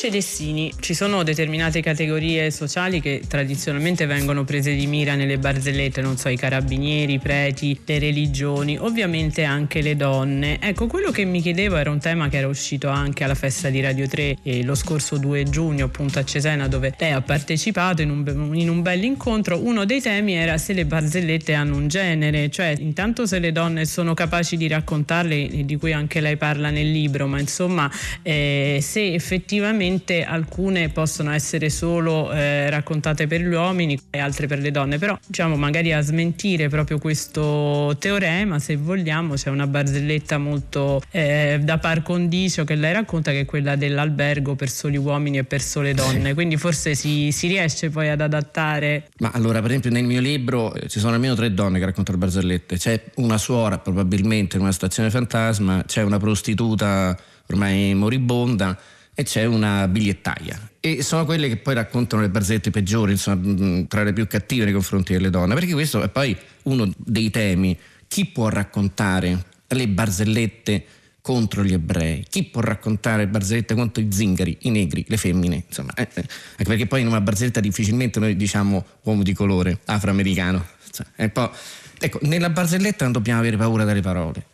[0.02, 6.00] Ascanio Celestini, ci sono determinate categorie sociali che tradizionalmente vengono prese di mira nelle barzellette,
[6.00, 10.60] non so, i carabinieri, i preti, le religioni, ovviamente anche le donne.
[10.60, 13.80] Ecco, quello che mi chiedevo era un tema che era uscito anche alla festa di
[13.80, 18.10] Radio 3 eh, lo scorso 2 giugno, appunto a Cesena, dove lei ha partecipato in
[18.10, 19.62] un, in un bell'incontro.
[19.62, 23.84] Uno dei temi era se le barzellette hanno un genere, cioè intanto se le donne
[23.84, 27.90] sono capaci di raccontarle, di cui anche lei parla nel libro, ma insomma
[28.22, 34.46] eh, se effettivamente effettivamente alcune possono essere solo eh, raccontate per gli uomini e altre
[34.46, 39.66] per le donne, però diciamo magari a smentire proprio questo teorema, se vogliamo, c'è una
[39.66, 44.96] barzelletta molto eh, da par condicio che lei racconta che è quella dell'albergo per soli
[44.96, 46.34] uomini e per sole donne, sì.
[46.34, 49.08] quindi forse si, si, riesce poi ad adattare.
[49.18, 52.18] Ma allora per esempio nel mio libro eh, ci sono almeno tre donne che raccontano
[52.18, 57.16] barzellette, c'è una suora probabilmente in una stazione fantasma, c'è una prostituta
[57.48, 58.78] ormai moribonda
[59.14, 60.70] e c'è una bigliettaia.
[60.80, 64.72] E sono quelle che poi raccontano le barzette peggiori, insomma, tra le più cattive nei
[64.72, 67.78] confronti delle donne, perché questo è poi uno dei temi.
[68.08, 70.84] Chi può raccontare le barzellette
[71.20, 72.24] contro gli ebrei?
[72.28, 75.64] Chi può raccontare barzellette contro i zingari, i negri, le femmine?
[75.66, 79.78] Insomma, eh, eh, anche perché poi in una barzelletta difficilmente noi diciamo uomo di colore,
[79.84, 80.66] afroamericano.
[80.86, 84.50] Insomma, ecco, nella barzelletta non dobbiamo avere paura delle parole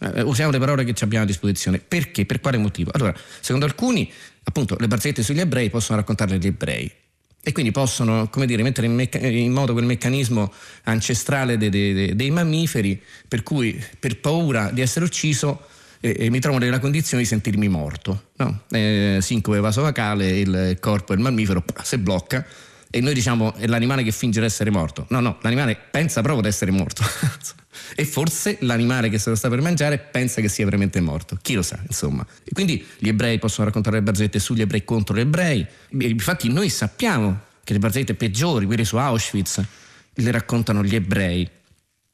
[0.00, 1.78] eh, usiamo le parole che abbiamo a disposizione.
[1.78, 2.26] Perché?
[2.26, 2.90] Per quale motivo?
[2.94, 4.10] Allora, secondo alcuni,
[4.44, 6.92] appunto, le barzellette sugli ebrei possono raccontarle gli ebrei
[7.40, 10.52] e quindi possono come dire, mettere in, mecca- in, moto quel meccanismo
[10.84, 15.62] ancestrale dei, dei, dei, mammiferi per cui per paura di essere ucciso
[16.00, 18.62] eh, eh, mi trovo nella condizione di sentirmi morto no?
[18.70, 22.44] eh, sincope vasovacale il corpo del mammifero si blocca
[22.90, 26.42] e noi diciamo è l'animale che finge di essere morto no no l'animale pensa proprio
[26.42, 27.02] di essere morto
[27.94, 31.38] E forse l'animale che se lo sta per mangiare pensa che sia veramente morto.
[31.40, 32.26] Chi lo sa, insomma.
[32.44, 35.66] E quindi gli ebrei possono raccontare le barzellette sugli ebrei contro gli ebrei.
[35.90, 39.62] Infatti noi sappiamo che le barzellette peggiori, quelle su Auschwitz,
[40.14, 41.48] le raccontano gli ebrei.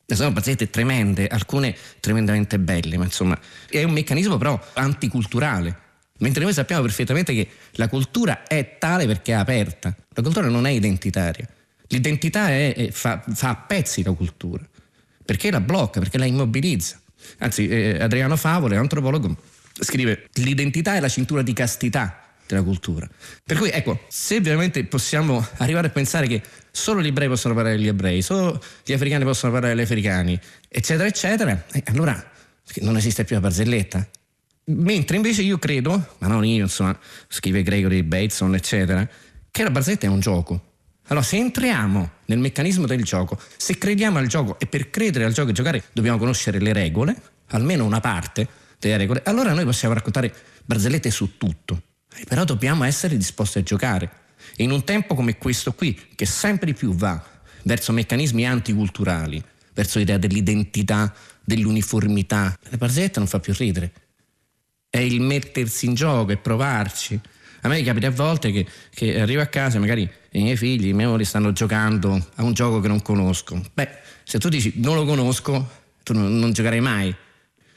[0.07, 5.82] Sono barzellette tremende, alcune tremendamente belle, ma insomma è un meccanismo però anticulturale.
[6.18, 10.66] Mentre noi sappiamo perfettamente che la cultura è tale perché è aperta, la cultura non
[10.66, 11.49] è identitaria.
[11.89, 14.64] L'identità è, è, fa, fa a pezzi la cultura,
[15.25, 17.01] perché la blocca, perché la immobilizza.
[17.39, 19.37] Anzi, eh, Adriano Favole, antropologo,
[19.81, 23.09] scrive l'identità è la cintura di castità della cultura.
[23.43, 27.77] Per cui ecco, se veramente possiamo arrivare a pensare che solo gli ebrei possono parlare
[27.77, 32.33] agli ebrei, solo gli africani possono parlare agli africani, eccetera, eccetera, eh, allora
[32.81, 34.07] non esiste più la barzelletta.
[34.66, 36.99] Mentre invece io credo, ma non io, insomma,
[37.29, 39.07] scrive Gregory Bateson, eccetera,
[39.51, 40.72] che la barzelletta è un gioco.
[41.09, 45.32] Allora, se entriamo nel meccanismo del gioco, se crediamo al gioco e per credere al
[45.32, 47.14] gioco e giocare dobbiamo conoscere le regole,
[47.48, 48.48] almeno una parte
[48.78, 50.32] delle regole, allora noi possiamo raccontare
[50.64, 51.82] barzellette su tutto.
[52.16, 54.11] Eh, però dobbiamo essere disposti a giocare.
[54.57, 57.22] In un tempo come questo qui, che sempre di più va
[57.64, 59.42] verso meccanismi anticulturali,
[59.74, 63.92] verso l'idea dell'identità, dell'uniformità, la barzelletta non fa più ridere.
[64.88, 67.20] È il mettersi in gioco e provarci.
[67.62, 70.89] A me capita a volte che, che arrivo a casa e magari i miei figli,
[70.89, 73.61] i miei amori stanno giocando a un gioco che non conosco.
[73.72, 73.89] Beh,
[74.24, 75.70] se tu dici non lo conosco,
[76.03, 77.14] tu non, non giocherai mai.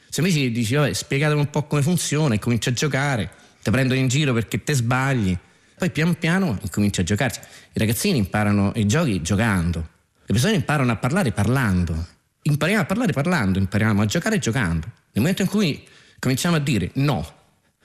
[0.08, 3.30] Se invece dici, vabbè, spiegatemi un po' come funziona e cominci a giocare,
[3.62, 5.36] ti prendono in giro perché te sbagli,
[5.76, 7.40] poi pian piano incominci a giocarci.
[7.72, 12.06] I ragazzini imparano i giochi giocando, le persone imparano a parlare parlando.
[12.42, 14.86] Impariamo a parlare parlando, impariamo a giocare giocando.
[14.86, 15.86] Nel momento in cui
[16.18, 17.26] cominciamo a dire no,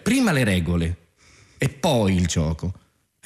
[0.02, 0.98] prima le regole
[1.58, 2.74] e poi il gioco,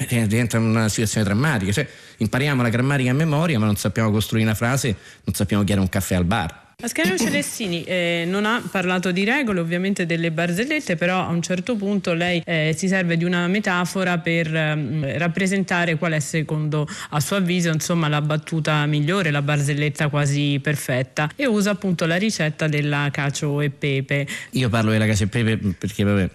[0.06, 1.72] diventa una situazione drammatica.
[1.72, 1.88] Cioè,
[2.18, 5.90] impariamo la grammatica a memoria, ma non sappiamo costruire una frase, non sappiamo chiedere un
[5.90, 6.66] caffè al bar.
[6.80, 11.76] Ascanio Celestini eh, non ha parlato di regole, ovviamente delle barzellette, però a un certo
[11.76, 17.20] punto lei eh, si serve di una metafora per eh, rappresentare qual è secondo a
[17.20, 22.68] suo avviso insomma, la battuta migliore, la barzelletta quasi perfetta e usa appunto la ricetta
[22.68, 24.28] della cacio e pepe.
[24.52, 26.30] Io parlo della cacio e pepe perché vabbè,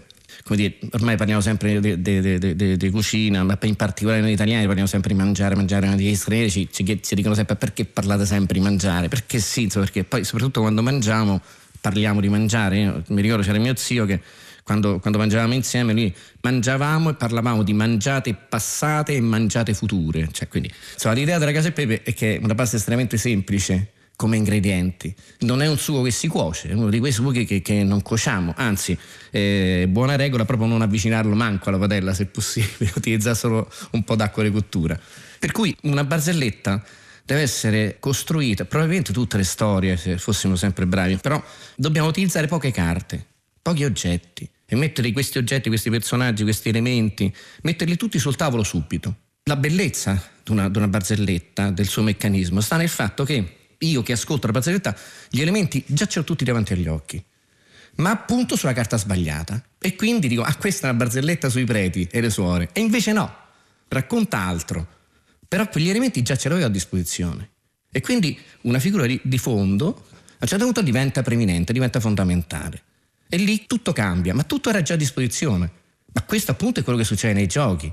[0.53, 5.18] come dire, ormai parliamo sempre di cucina, ma in particolare noi italiani parliamo sempre di
[5.18, 9.38] mangiare, mangiare, gli stranieri ci, ci, ci, dicono sempre perché parlate sempre di mangiare, perché
[9.38, 11.40] sì, perché poi soprattutto quando mangiamo
[11.80, 14.20] parliamo di mangiare, Io, mi ricordo c'era mio zio che
[14.62, 20.28] quando, quando, mangiavamo insieme, noi mangiavamo e parlavamo di mangiate passate e mangiate future.
[20.30, 23.90] Cioè, quindi, insomma, l'idea della casa e pepe è che è una pasta estremamente semplice,
[24.16, 25.14] come ingredienti.
[25.40, 28.02] Non è un sugo che si cuoce, è uno di quei sughi che, che non
[28.02, 28.96] cuociamo, anzi,
[29.30, 34.14] eh, buona regola proprio non avvicinarlo manco alla padella se possibile, utilizzare solo un po'
[34.14, 34.98] d'acqua di cottura.
[35.38, 36.84] Per cui una barzelletta
[37.24, 41.42] deve essere costruita, probabilmente tutte le storie, se fossimo sempre bravi, però
[41.76, 43.24] dobbiamo utilizzare poche carte,
[43.60, 47.32] pochi oggetti e mettere questi oggetti, questi personaggi, questi elementi,
[47.62, 49.16] metterli tutti sul tavolo subito.
[49.44, 54.02] La bellezza di una, di una barzelletta, del suo meccanismo, sta nel fatto che io
[54.02, 54.96] che ascolto la barzelletta,
[55.30, 57.22] gli elementi già ce l'ho tutti davanti agli occhi,
[57.96, 59.62] ma appunto sulla carta sbagliata.
[59.78, 62.70] E quindi dico, ah, questa è una barzelletta sui preti e le suore.
[62.72, 63.34] E invece no,
[63.88, 64.86] racconta altro.
[65.46, 67.50] Però quegli elementi già ce l'avevo a disposizione.
[67.90, 70.06] E quindi una figura di, di fondo
[70.42, 72.82] a un certo punto diventa preminente, diventa fondamentale.
[73.28, 75.70] E lì tutto cambia, ma tutto era già a disposizione.
[76.12, 77.92] Ma questo appunto è quello che succede nei giochi.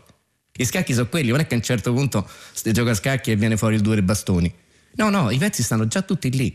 [0.51, 3.31] Gli scacchi sono quelli, non è che a un certo punto si gioca a scacchi
[3.31, 4.53] e viene fuori il due dei bastoni.
[4.99, 6.53] No, no, i pezzi stanno già tutti lì.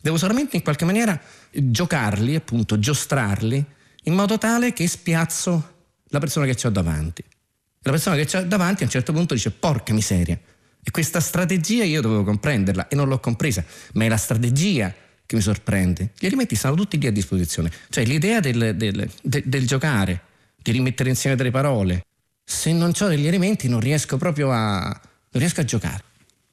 [0.00, 1.20] Devo solamente in qualche maniera
[1.52, 3.64] giocarli, appunto, giostrarli,
[4.04, 5.74] in modo tale che spiazzo
[6.08, 7.22] la persona che ho davanti.
[7.80, 10.38] La persona che ho davanti a un certo punto dice porca miseria.
[10.82, 13.62] E questa strategia io dovevo comprenderla e non l'ho compresa,
[13.92, 14.94] ma è la strategia
[15.26, 16.12] che mi sorprende.
[16.18, 17.70] Gli elementi stanno tutti lì a disposizione.
[17.90, 20.22] Cioè l'idea del, del, del, del giocare,
[20.56, 22.06] di rimettere insieme delle parole.
[22.42, 26.05] Se non ho degli elementi non riesco proprio a, non riesco a giocare.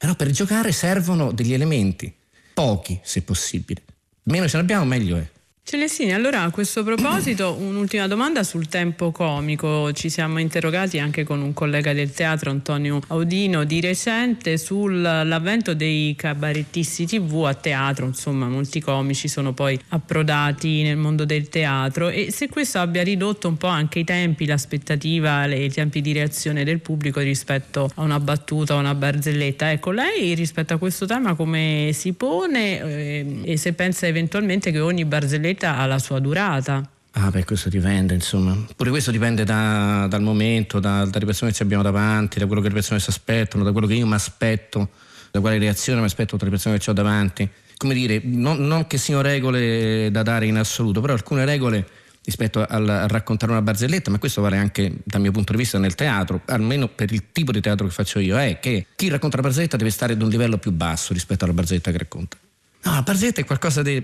[0.03, 2.13] Però per giocare servono degli elementi,
[2.53, 3.83] pochi se possibile.
[4.23, 5.25] Meno ce l'abbiamo, meglio è.
[5.65, 9.93] Celestini, allora a questo proposito un'ultima domanda sul tempo comico.
[9.93, 16.15] Ci siamo interrogati anche con un collega del teatro, Antonio Audino, di recente sull'avvento dei
[16.17, 18.05] cabarettisti tv a teatro.
[18.05, 23.47] Insomma, molti comici sono poi approdati nel mondo del teatro e se questo abbia ridotto
[23.47, 28.19] un po' anche i tempi, l'aspettativa, i tempi di reazione del pubblico rispetto a una
[28.19, 29.71] battuta, a una barzelletta.
[29.71, 34.81] Ecco, lei rispetto a questo tema come si pone eh, e se pensa eventualmente che
[34.81, 36.87] ogni barzelletta ha la sua durata.
[37.11, 38.57] Ah, beh, questo dipende, insomma.
[38.75, 42.61] Pure questo dipende da, dal momento, da, dalle persone che ci abbiamo davanti, da quello
[42.61, 44.89] che le persone si aspettano, da quello che io mi aspetto,
[45.29, 47.47] da quale reazione mi aspetto tra le persone che ho davanti.
[47.77, 51.85] come dire, non, non che siano regole da dare in assoluto, però alcune regole
[52.23, 55.77] rispetto al, a raccontare una barzelletta, ma questo vale anche dal mio punto di vista
[55.77, 59.35] nel teatro, almeno per il tipo di teatro che faccio io, è che chi racconta
[59.35, 62.37] la barzelletta deve stare ad un livello più basso rispetto alla barzelletta che racconta.
[62.83, 64.03] No, la barzelletta è qualcosa di...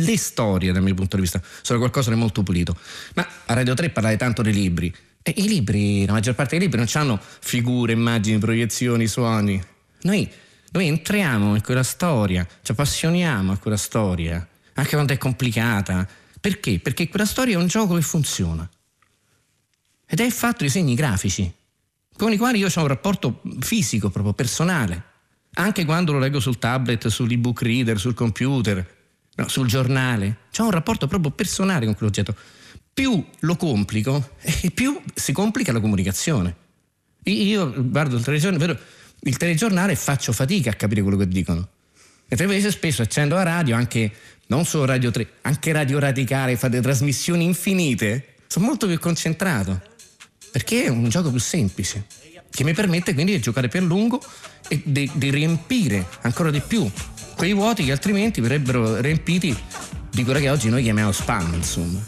[0.00, 2.76] Le storie, dal mio punto di vista, sono qualcosa di molto pulito.
[3.14, 4.94] Ma a Radio 3 parlate tanto dei libri.
[5.22, 9.60] E i libri, la maggior parte dei libri non hanno figure, immagini, proiezioni, suoni.
[10.02, 10.30] Noi,
[10.70, 16.06] noi entriamo in quella storia, ci appassioniamo a quella storia, anche quando è complicata.
[16.40, 16.78] Perché?
[16.78, 18.68] Perché quella storia è un gioco che funziona.
[20.06, 21.52] Ed è fatto di segni grafici,
[22.16, 25.02] con i quali io ho un rapporto fisico, proprio personale.
[25.54, 28.96] Anche quando lo leggo sul tablet, sull'ebook reader, sul computer,
[29.38, 30.38] no, sul giornale.
[30.54, 32.34] C'ho un rapporto proprio personale con quell'oggetto.
[32.92, 36.66] Più lo complico, e più si complica la comunicazione.
[37.24, 38.80] Io guardo il telegiornale, vedo
[39.20, 41.68] il telegiornale e faccio fatica a capire quello che dicono.
[42.28, 44.12] Mentre invece spesso accendo la radio, anche
[44.48, 49.80] non solo Radio 3, anche Radio Radicale, fate trasmissioni infinite, sono molto più concentrato.
[50.50, 52.06] Perché è un gioco più semplice,
[52.50, 54.20] che mi permette quindi di giocare più a lungo
[54.68, 56.90] e di, di riempire ancora di più
[57.38, 59.56] quei vuoti che altrimenti verrebbero riempiti
[60.10, 62.00] di quella che oggi noi chiamiamo spam, insomma.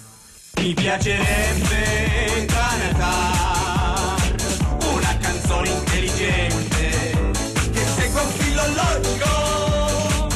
[0.56, 4.34] Mi piacerebbe cantare
[4.92, 7.14] una canzone intelligente
[7.72, 10.26] che segua un filo logico,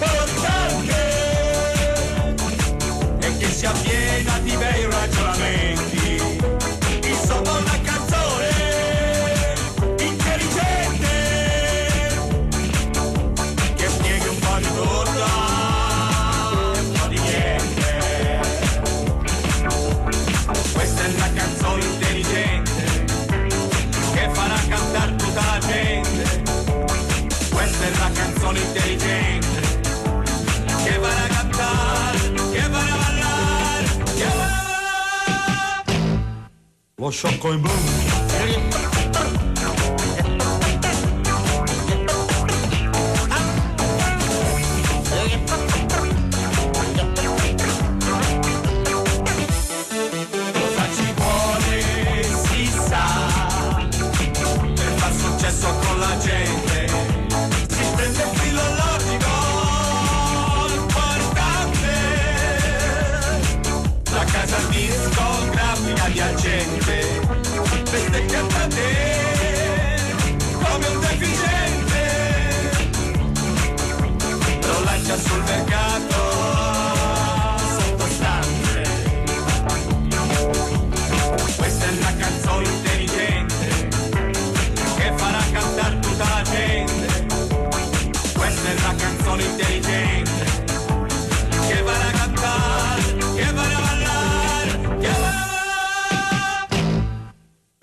[0.00, 1.00] portante
[3.20, 4.84] e che sia piena di bei
[37.02, 39.01] Lo sciocco in blu.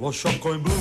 [0.01, 0.73] Lo sciocco in blu.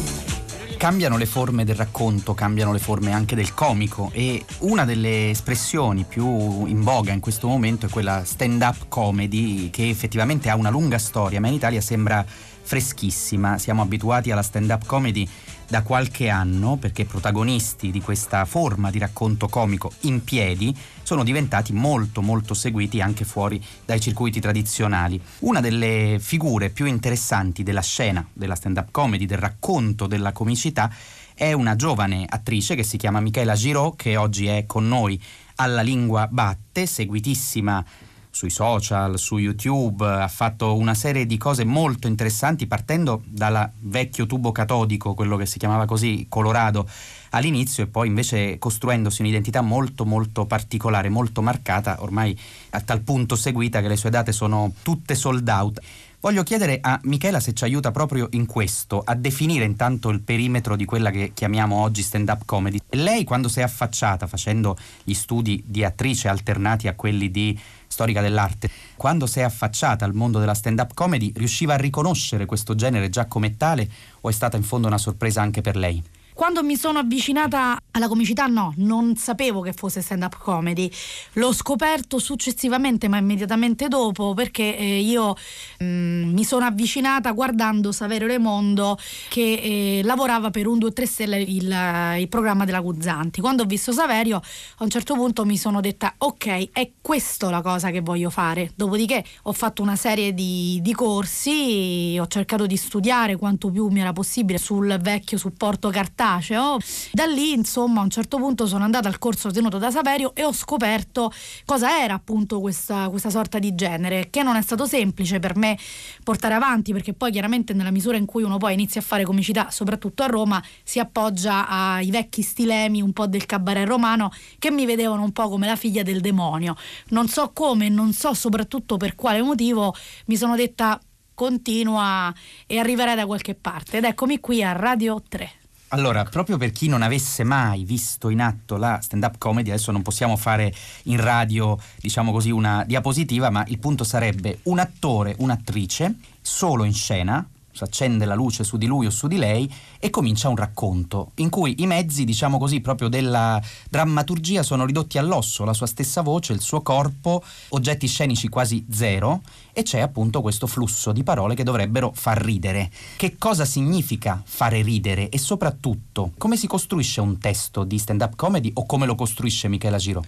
[0.76, 6.04] Cambiano le forme del racconto, cambiano le forme anche del comico e una delle espressioni
[6.04, 10.98] più in voga in questo momento è quella stand-up comedy che effettivamente ha una lunga
[10.98, 12.24] storia, ma in Italia sembra
[12.68, 13.56] freschissima.
[13.56, 15.26] Siamo abituati alla stand-up comedy
[15.66, 21.72] da qualche anno perché protagonisti di questa forma di racconto comico in piedi sono diventati
[21.72, 25.18] molto molto seguiti anche fuori dai circuiti tradizionali.
[25.40, 30.92] Una delle figure più interessanti della scena della stand-up comedy, del racconto della comicità,
[31.32, 35.18] è una giovane attrice che si chiama Michela Giraud che oggi è con noi
[35.54, 37.82] alla Lingua Batte, seguitissima
[38.30, 44.26] sui social, su YouTube, ha fatto una serie di cose molto interessanti partendo dal vecchio
[44.26, 46.88] tubo catodico, quello che si chiamava così, Colorado,
[47.30, 52.38] all'inizio e poi invece costruendosi un'identità molto molto particolare, molto marcata, ormai
[52.70, 55.80] a tal punto seguita che le sue date sono tutte sold out.
[56.20, 60.74] Voglio chiedere a Michela se ci aiuta proprio in questo, a definire intanto il perimetro
[60.74, 62.80] di quella che chiamiamo oggi stand-up comedy.
[62.90, 67.56] Lei quando si è affacciata facendo gli studi di attrice alternati a quelli di
[67.88, 72.74] storica dell'arte, quando si è affacciata al mondo della stand-up comedy, riusciva a riconoscere questo
[72.74, 73.88] genere già come tale
[74.20, 76.02] o è stata in fondo una sorpresa anche per lei?
[76.38, 80.88] Quando mi sono avvicinata alla comicità, no, non sapevo che fosse stand-up comedy.
[81.32, 85.34] L'ho scoperto successivamente, ma immediatamente dopo, perché eh, io
[85.82, 88.96] mm, mi sono avvicinata guardando Saverio Raimondo
[89.28, 91.76] che eh, lavorava per un 2 3 stelle il,
[92.20, 93.40] il programma della Guzzanti.
[93.40, 97.62] Quando ho visto Saverio, a un certo punto mi sono detta: ok, è questa la
[97.62, 98.70] cosa che voglio fare.
[98.76, 103.98] Dopodiché ho fatto una serie di, di corsi, ho cercato di studiare quanto più mi
[103.98, 106.78] era possibile sul vecchio supporto cartaceo crostaceo.
[107.12, 110.44] Da lì, insomma, a un certo punto sono andata al corso tenuto da Saverio e
[110.44, 111.32] ho scoperto
[111.64, 115.78] cosa era appunto questa, questa sorta di genere, che non è stato semplice per me
[116.22, 119.70] portare avanti, perché poi chiaramente nella misura in cui uno poi inizia a fare comicità,
[119.70, 124.84] soprattutto a Roma, si appoggia ai vecchi stilemi un po' del cabaret romano che mi
[124.84, 126.76] vedevano un po' come la figlia del demonio.
[127.08, 129.94] Non so come, non so soprattutto per quale motivo,
[130.26, 131.00] mi sono detta
[131.34, 132.34] continua
[132.66, 133.98] e arriverai da qualche parte.
[133.98, 135.67] Ed eccomi qui a Radio 3.
[135.90, 140.02] Allora, proprio per chi non avesse mai visto in atto la stand-up comedy, adesso non
[140.02, 140.72] possiamo fare
[141.04, 146.92] in radio, diciamo così, una diapositiva, ma il punto sarebbe un attore, un'attrice, solo in
[146.92, 147.46] scena,
[147.78, 151.30] si accende la luce su di lui o su di lei e comincia un racconto
[151.36, 156.22] in cui i mezzi, diciamo così, proprio della drammaturgia sono ridotti all'osso, la sua stessa
[156.22, 161.54] voce, il suo corpo, oggetti scenici quasi zero e c'è appunto questo flusso di parole
[161.54, 162.90] che dovrebbero far ridere.
[163.16, 168.70] Che cosa significa fare ridere e soprattutto come si costruisce un testo di stand-up comedy
[168.74, 170.24] o come lo costruisce Michela Giro?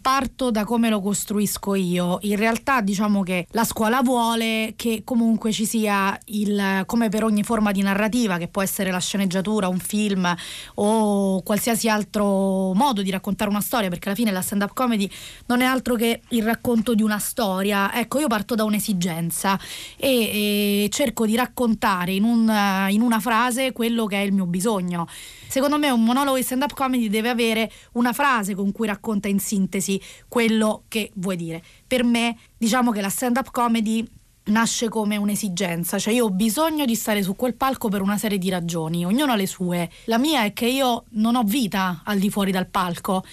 [0.00, 2.18] Parto da come lo costruisco io.
[2.22, 7.42] In realtà diciamo che la scuola vuole che comunque ci sia il, come per ogni
[7.42, 10.34] forma di narrativa, che può essere la sceneggiatura, un film
[10.74, 15.10] o qualsiasi altro modo di raccontare una storia, perché alla fine la stand-up comedy
[15.46, 17.92] non è altro che il racconto di una storia.
[17.94, 19.58] Ecco, io parto da un'esigenza
[19.96, 24.46] e, e cerco di raccontare in, un, in una frase quello che è il mio
[24.46, 25.06] bisogno.
[25.48, 29.38] Secondo me un monologo di stand-up comedy deve avere una frase con cui racconta in
[29.38, 31.62] sintesi quello che vuoi dire.
[31.86, 34.06] Per me, diciamo che la stand-up comedy
[34.46, 38.38] nasce come un'esigenza, cioè io ho bisogno di stare su quel palco per una serie
[38.38, 39.90] di ragioni, ognuno ha le sue.
[40.04, 43.24] La mia è che io non ho vita al di fuori dal palco,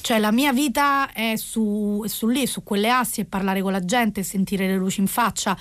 [0.00, 3.72] cioè la mia vita è su, è su lì, su quelle assi e parlare con
[3.72, 5.56] la gente, sentire le luci in faccia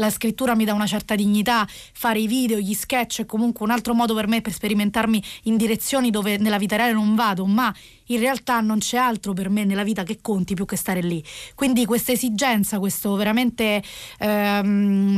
[0.00, 3.70] la scrittura mi dà una certa dignità, fare i video, gli sketch è comunque un
[3.70, 7.72] altro modo per me per sperimentarmi in direzioni dove nella vita reale non vado, ma
[8.06, 11.22] in realtà non c'è altro per me nella vita che conti più che stare lì.
[11.54, 13.82] Quindi questa esigenza, questo veramente
[14.18, 15.09] ehm,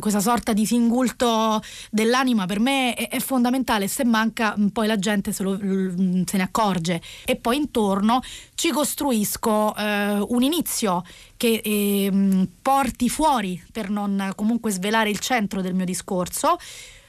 [0.00, 3.88] questa sorta di singulto dell'anima per me è, è, fondamentale.
[3.88, 7.00] Se manca, poi la gente se, lo, se, ne accorge.
[7.24, 8.20] E poi intorno
[8.54, 11.02] ci costruisco eh, un inizio
[11.36, 16.56] che eh, porti fuori per non comunque svelare il centro del mio discorso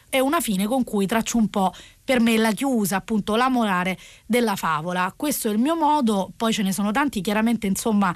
[0.10, 1.74] e una fine con cui traccio un po'
[2.04, 5.14] per me la chiusa, appunto la morale della favola.
[5.16, 8.16] Questo è il mio modo, poi ce ne sono tanti, chiaramente insomma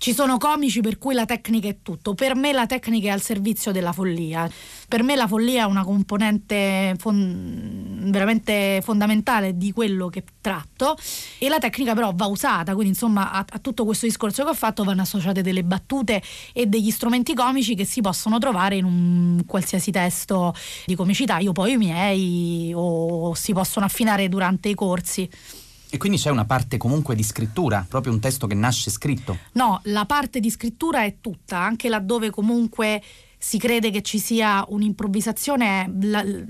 [0.00, 3.20] ci sono comici per cui la tecnica è tutto, per me la tecnica è al
[3.20, 4.48] servizio della follia.
[4.88, 10.96] Per me la follia è una componente fon- veramente fondamentale di quello che tratto
[11.36, 14.54] e la tecnica però va usata, quindi insomma a, a, tutto questo discorso che ho
[14.54, 16.22] fatto vanno associate delle battute
[16.54, 20.54] e degli strumenti comici che si possono trovare in un qualsiasi testo
[20.86, 25.28] di comicità, io poi i miei o si possono affinare durante i corsi.
[25.90, 29.36] E quindi c'è una parte comunque di scrittura, proprio un testo che nasce scritto?
[29.52, 33.02] No, la parte di scrittura è tutta, anche laddove comunque
[33.42, 35.90] si crede che ci sia un'improvvisazione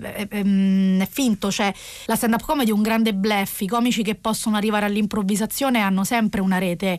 [0.03, 1.73] è, è, finto, cioè
[2.07, 6.03] la stand up comedy è un grande bluff, i comici che possono arrivare all'improvvisazione hanno
[6.03, 6.99] sempre una rete,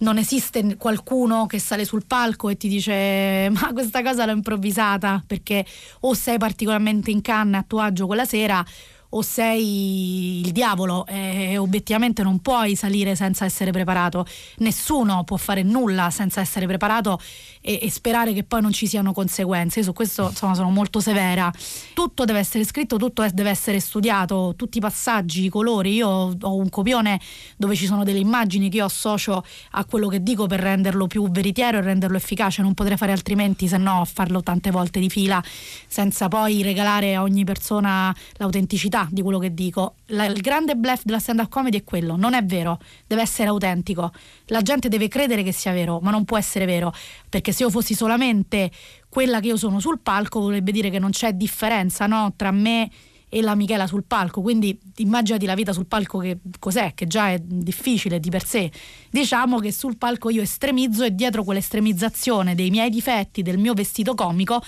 [0.00, 5.24] non esiste qualcuno che sale sul palco e ti dice ma questa cosa l'ho improvvisata
[5.26, 5.64] perché
[6.00, 8.62] o sei particolarmente in canna a tuo agio quella sera
[9.10, 14.26] o sei il diavolo e obiettivamente non puoi salire senza essere preparato.
[14.58, 17.20] Nessuno può fare nulla senza essere preparato
[17.60, 19.80] e, e sperare che poi non ci siano conseguenze.
[19.80, 21.52] Io su questo insomma, sono molto severa.
[21.92, 25.94] Tutto deve essere scritto, tutto deve essere studiato, tutti i passaggi, i colori.
[25.94, 27.20] Io ho un copione
[27.56, 31.28] dove ci sono delle immagini che io associo a quello che dico per renderlo più
[31.30, 32.62] veritiero e renderlo efficace.
[32.62, 35.42] Non potrei fare altrimenti, se no farlo tante volte di fila
[35.86, 39.94] senza poi regalare a ogni persona l'autenticità di quello che dico.
[40.06, 44.12] La, il grande bluff della stand-up comedy è quello, non è vero, deve essere autentico.
[44.46, 46.92] La gente deve credere che sia vero, ma non può essere vero,
[47.28, 48.70] perché se io fossi solamente
[49.08, 52.32] quella che io sono sul palco vorrebbe dire che non c'è differenza no?
[52.36, 52.90] tra me
[53.32, 57.30] e la Michela sul palco, quindi immaginati la vita sul palco che cos'è, che già
[57.30, 58.70] è difficile di per sé.
[59.08, 64.14] Diciamo che sul palco io estremizzo e dietro quell'estremizzazione dei miei difetti, del mio vestito
[64.14, 64.60] comico,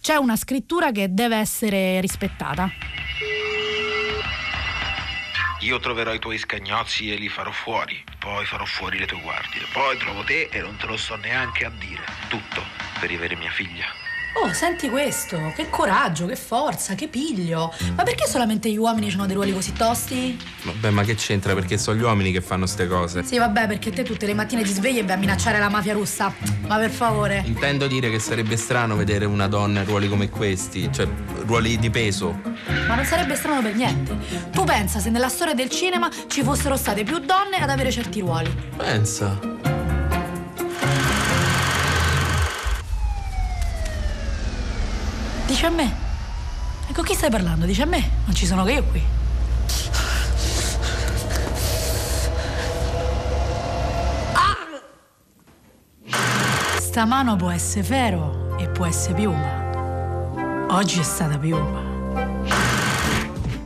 [0.00, 2.70] c'è una scrittura che deve essere rispettata.
[5.66, 9.66] Io troverò i tuoi scagnozzi e li farò fuori, poi farò fuori le tue guardie,
[9.72, 12.04] poi trovo te e non te lo sto neanche a dire.
[12.28, 12.62] Tutto
[13.00, 14.05] per rivere mia figlia.
[14.38, 17.72] Oh, senti questo, che coraggio, che forza, che piglio.
[17.94, 20.38] Ma perché solamente gli uomini hanno dei ruoli così tosti?
[20.62, 21.54] Vabbè, ma che c'entra?
[21.54, 23.22] Perché sono gli uomini che fanno ste cose.
[23.22, 25.94] Sì, vabbè, perché te tutte le mattine ti svegli e vai a minacciare la mafia
[25.94, 26.34] russa.
[26.66, 27.42] Ma per favore.
[27.46, 31.08] Intendo dire che sarebbe strano vedere una donna in ruoli come questi, cioè
[31.46, 32.38] ruoli di peso.
[32.86, 34.16] Ma non sarebbe strano per niente.
[34.52, 38.20] Tu pensa se nella storia del cinema ci fossero state più donne ad avere certi
[38.20, 38.54] ruoli.
[38.76, 39.75] Pensa.
[45.46, 45.94] Dice a me.
[46.88, 47.66] E con chi stai parlando?
[47.66, 48.10] Dice a me.
[48.24, 49.02] Non ci sono che io qui.
[54.32, 54.56] Ah!
[56.78, 60.66] Sta mano può essere ferro e può essere piuma.
[60.68, 61.80] Oggi è stata piuma.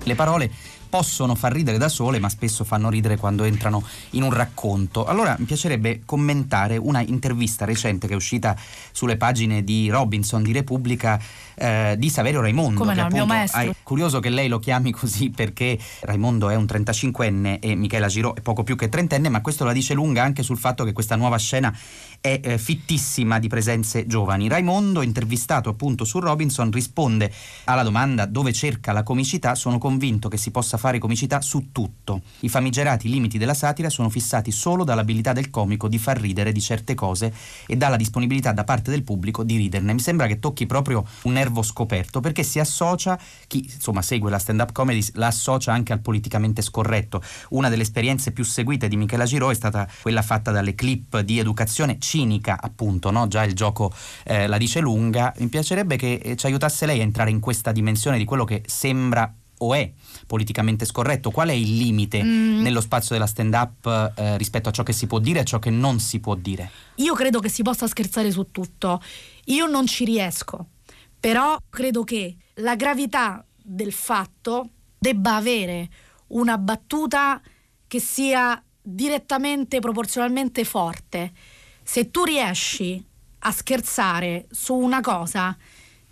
[0.03, 0.51] Le parole
[0.91, 5.07] possono far ridere da sole, ma spesso fanno ridere quando entrano in un racconto.
[5.07, 8.55] Allora mi piacerebbe commentare una intervista recente che è uscita
[8.91, 11.19] sulle pagine di Robinson di Repubblica
[11.55, 12.81] eh, di Saverio Raimondo.
[12.81, 13.71] Come che no, il mio appunto maestro.
[13.71, 18.35] È curioso che lei lo chiami così perché Raimondo è un 35enne e Michela Giro
[18.35, 21.17] è poco più che trentenne, ma questo la dice lunga anche sul fatto che questa
[21.17, 21.75] nuova scena
[22.21, 24.49] è eh, fittissima di presenze giovani.
[24.49, 27.33] Raimondo, intervistato appunto su Robinson, risponde
[27.65, 29.55] alla domanda dove cerca la comicità.
[29.55, 32.23] Sono convinto che si possa fare comicità su tutto.
[32.41, 36.61] I famigerati limiti della satira sono fissati solo dall'abilità del comico di far ridere di
[36.61, 37.33] certe cose
[37.67, 39.95] e dalla disponibilità da parte del pubblico di riderne.
[39.95, 44.39] Mi sembra che tocchi proprio un nervo scoperto perché si associa, chi insomma segue la
[44.39, 47.23] stand-up comedy la associa anche al politicamente scorretto.
[47.51, 51.39] Una delle esperienze più seguite di Michela Giro è stata quella fatta dalle clip di
[51.39, 53.29] educazione cinica, appunto, no?
[53.29, 53.93] già il gioco
[54.25, 55.33] eh, la dice lunga.
[55.39, 58.63] Mi piacerebbe che eh, ci aiutasse lei a entrare in questa dimensione di quello che
[58.67, 59.33] sembra
[59.63, 59.93] o è
[60.27, 61.31] politicamente scorretto?
[61.31, 62.63] Qual è il limite Mm.
[62.63, 65.59] nello spazio della stand-up eh, rispetto a ciò che si può dire e a ciò
[65.59, 66.71] che non si può dire?
[66.97, 69.01] Io credo che si possa scherzare su tutto.
[69.47, 70.67] Io non ci riesco.
[71.21, 75.89] Però credo che la gravità del fatto debba avere
[76.29, 77.41] una battuta
[77.87, 81.33] che sia direttamente proporzionalmente forte.
[81.93, 83.05] Se tu riesci
[83.41, 85.57] a scherzare su una cosa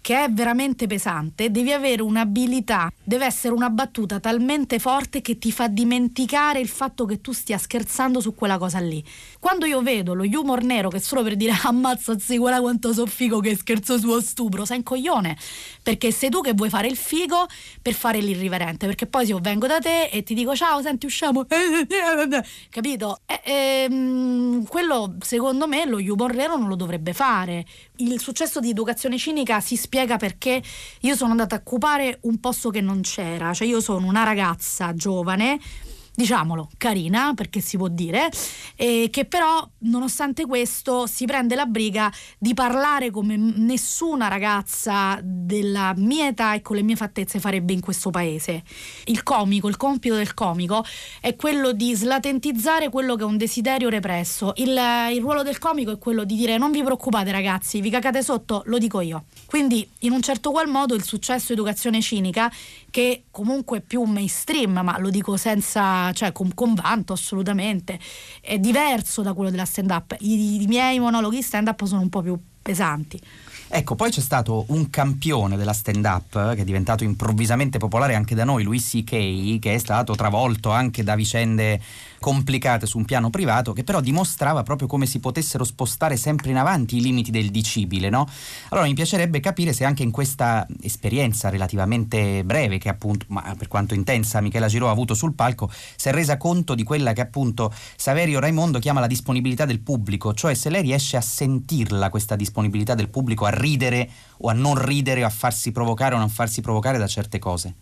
[0.01, 5.53] che è veramente pesante, devi avere un'abilità, deve essere una battuta talmente forte che ti
[5.53, 9.05] fa dimenticare il fatto che tu stia scherzando su quella cosa lì.
[9.41, 13.07] Quando io vedo lo humor nero che solo per dire ammazza zii, guarda quanto so
[13.07, 15.37] figo che scherzo sullo stupro, sei un coglione,
[15.83, 17.47] perché sei tu che vuoi fare il figo
[17.81, 21.07] per fare l'irriverente, perché poi se io vengo da te e ti dico ciao, senti
[21.07, 21.47] usciamo,
[22.69, 23.21] capito?
[23.27, 27.65] E, ehm, quello secondo me lo humor nero non lo dovrebbe fare.
[27.97, 30.63] Il successo di educazione cinica si spiega perché
[31.01, 34.95] io sono andata a occupare un posto che non c'era, cioè io sono una ragazza
[34.95, 35.59] giovane
[36.19, 38.29] diciamolo, carina, perché si può dire,
[38.75, 45.95] e che però, nonostante questo, si prende la briga di parlare come nessuna ragazza della
[45.97, 48.65] mia età e con le mie fattezze farebbe in questo paese.
[49.05, 50.85] Il comico, il compito del comico
[51.21, 54.55] è quello di slatentizzare quello che è un desiderio represso.
[54.57, 54.77] Il,
[55.13, 58.63] il ruolo del comico è quello di dire non vi preoccupate ragazzi, vi cagate sotto,
[58.67, 59.27] lo dico io.
[59.49, 62.53] Quindi, in un certo qual modo, il successo educazione cinica,
[62.91, 67.99] che comunque è più mainstream, ma lo dico senza, cioè con, con vanto assolutamente,
[68.43, 70.17] è diverso da quello della stand-up.
[70.21, 73.19] I, i miei monologhi stand-up sono un po' più pesanti.
[73.71, 78.35] Ecco, poi c'è stato un campione della stand-up eh, che è diventato improvvisamente popolare anche
[78.35, 81.79] da noi, Louis C.K., che è stato travolto anche da vicende
[82.19, 86.57] complicate su un piano privato, che però dimostrava proprio come si potessero spostare sempre in
[86.57, 88.29] avanti i limiti del dicibile, no?
[88.71, 93.69] Allora mi piacerebbe capire se anche in questa esperienza relativamente breve, che appunto, ma per
[93.69, 97.21] quanto intensa, Michela Giro ha avuto sul palco, si è resa conto di quella che
[97.21, 102.35] appunto Saverio Raimondo chiama la disponibilità del pubblico, cioè se lei riesce a sentirla questa
[102.35, 106.29] disponibilità del pubblico, a ridere o a non ridere o a farsi provocare o non
[106.31, 107.75] farsi provocare da certe cose.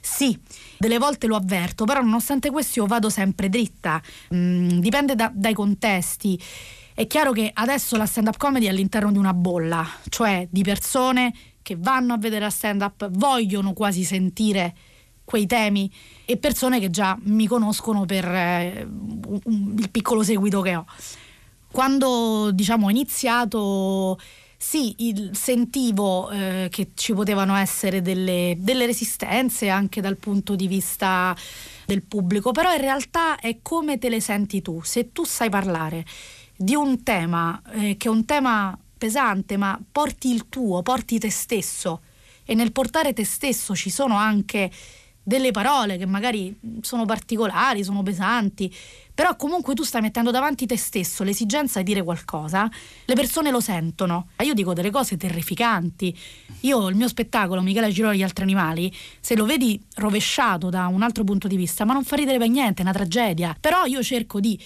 [0.00, 0.38] Sì,
[0.78, 4.00] delle volte lo avverto, però nonostante questo io vado sempre dritta,
[4.34, 6.40] Mm, dipende da- dai contesti.
[6.94, 11.32] È chiaro che adesso la stand-up comedy è all'interno di una bolla, cioè di persone
[11.62, 14.74] che vanno a vedere la stand-up, vogliono quasi sentire
[15.24, 15.92] quei temi
[16.24, 20.86] e persone che già mi conoscono per eh, un- un- il piccolo seguito che ho.
[21.70, 24.18] Quando diciamo ho iniziato
[24.60, 30.66] sì, il- sentivo eh, che ci potevano essere delle, delle resistenze anche dal punto di
[30.66, 31.34] vista
[31.86, 34.82] del pubblico, però in realtà è come te le senti tu.
[34.82, 36.04] Se tu sai parlare
[36.56, 41.30] di un tema eh, che è un tema pesante, ma porti il tuo, porti te
[41.30, 42.02] stesso
[42.44, 44.70] e nel portare te stesso ci sono anche
[45.28, 48.74] delle parole che magari sono particolari, sono pesanti,
[49.12, 52.66] però comunque tu stai mettendo davanti te stesso l'esigenza di dire qualcosa,
[53.04, 54.28] le persone lo sentono.
[54.42, 56.16] Io dico delle cose terrificanti.
[56.60, 60.86] Io il mio spettacolo, Michele Girò e gli altri animali, se lo vedi rovesciato da
[60.86, 63.54] un altro punto di vista, ma non fa ridere per niente, è una tragedia.
[63.60, 64.58] Però io cerco di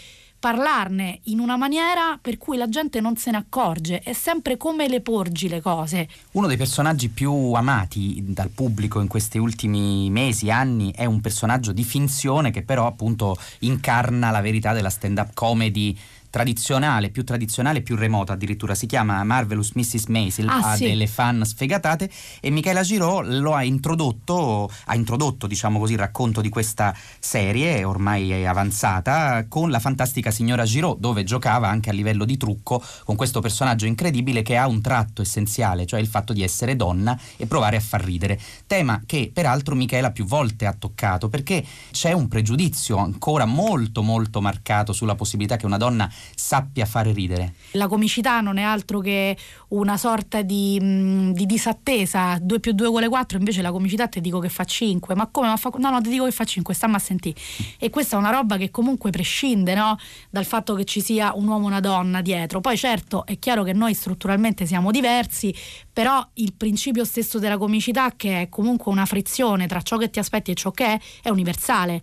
[0.43, 4.88] parlarne in una maniera per cui la gente non se ne accorge, è sempre come
[4.88, 6.09] le porgi le cose.
[6.32, 11.70] Uno dei personaggi più amati dal pubblico in questi ultimi mesi, anni, è un personaggio
[11.70, 15.97] di finzione che però appunto incarna la verità della stand-up comedy
[16.33, 20.07] tradizionale, più tradizionale, più remota addirittura, si chiama Marvelous Mrs.
[20.07, 20.87] Maisel, Ah, ha sì.
[20.87, 22.11] delle fan sfegatate
[22.41, 27.85] e Michaela Giraud lo ha introdotto, ha introdotto diciamo così il racconto di questa serie
[27.85, 33.14] ormai avanzata con la fantastica signora Giraud dove giocava anche a livello di trucco con
[33.14, 37.47] questo personaggio incredibile che ha un tratto essenziale, cioè il fatto di essere donna e
[37.47, 42.26] provare a far ridere, tema che peraltro Michela più volte ha toccato perché c'è un
[42.28, 47.54] pregiudizio ancora molto molto marcato sulla possibilità che una donna sappia fare ridere.
[47.72, 49.36] La comicità non è altro che
[49.68, 54.20] una sorta di, mh, di disattesa, 2 più 2 uguale 4, invece la comicità ti
[54.20, 55.48] dico che fa 5, ma come?
[55.48, 57.38] Ma fa- no, no, ti dico che fa 5, stamma a sentire.
[57.78, 59.98] E questa è una roba che comunque prescinde no?
[60.30, 62.60] dal fatto che ci sia un uomo e una donna dietro.
[62.60, 65.54] Poi certo è chiaro che noi strutturalmente siamo diversi,
[65.92, 70.18] però il principio stesso della comicità, che è comunque una frizione tra ciò che ti
[70.18, 72.02] aspetti e ciò che è, è universale.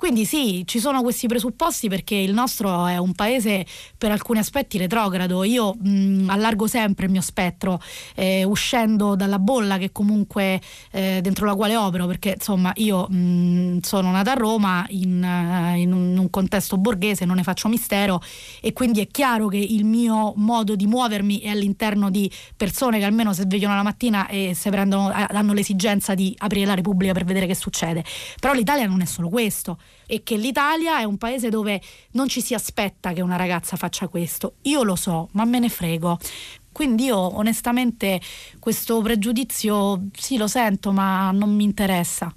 [0.00, 3.66] Quindi sì, ci sono questi presupposti perché il nostro è un paese
[3.98, 5.44] per alcuni aspetti retrogrado.
[5.44, 7.78] Io mh, allargo sempre il mio spettro,
[8.14, 10.58] eh, uscendo dalla bolla che comunque
[10.90, 15.80] eh, dentro la quale opero, perché insomma io mh, sono nata a Roma in, eh,
[15.80, 18.22] in un, contesto borghese, non ne faccio mistero
[18.62, 23.04] e quindi è chiaro che il mio modo di muovermi è all'interno di persone che
[23.04, 27.24] almeno si svegliano la mattina e si prendono, hanno l'esigenza di aprire la Repubblica per
[27.24, 28.02] vedere che succede.
[28.40, 29.76] Però l'Italia non è solo questo
[30.06, 31.80] e che l'Italia è un paese dove
[32.12, 34.54] non ci si aspetta che una ragazza faccia questo.
[34.62, 36.18] Io lo so, ma me ne frego.
[36.72, 38.20] Quindi io onestamente
[38.58, 42.34] questo pregiudizio sì lo sento, ma non mi interessa.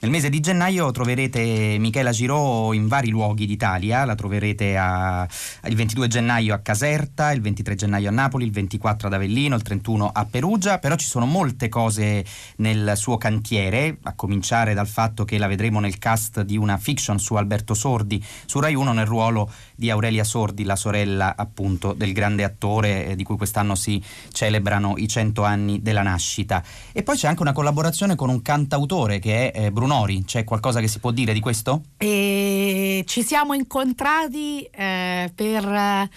[0.00, 5.26] Nel mese di gennaio troverete Michela Giraud in vari luoghi d'Italia, la troverete a-
[5.64, 9.62] il 22 gennaio a Caserta, il 23 gennaio a Napoli, il 24 ad Avellino, il
[9.62, 12.24] 31 a Perugia, però ci sono molte cose
[12.58, 17.18] nel suo cantiere, a cominciare dal fatto che la vedremo nel cast di una fiction
[17.18, 22.12] su Alberto Sordi, su Rai 1 nel ruolo di Aurelia Sordi, la sorella appunto del
[22.12, 24.02] grande attore eh, di cui quest'anno si
[24.32, 26.64] celebrano i 100 anni della nascita.
[26.90, 30.80] E poi c'è anche una collaborazione con un cantautore che è eh, Brunori, c'è qualcosa
[30.80, 31.82] che si può dire di questo?
[31.96, 36.10] E ci siamo incontrati eh, per eh,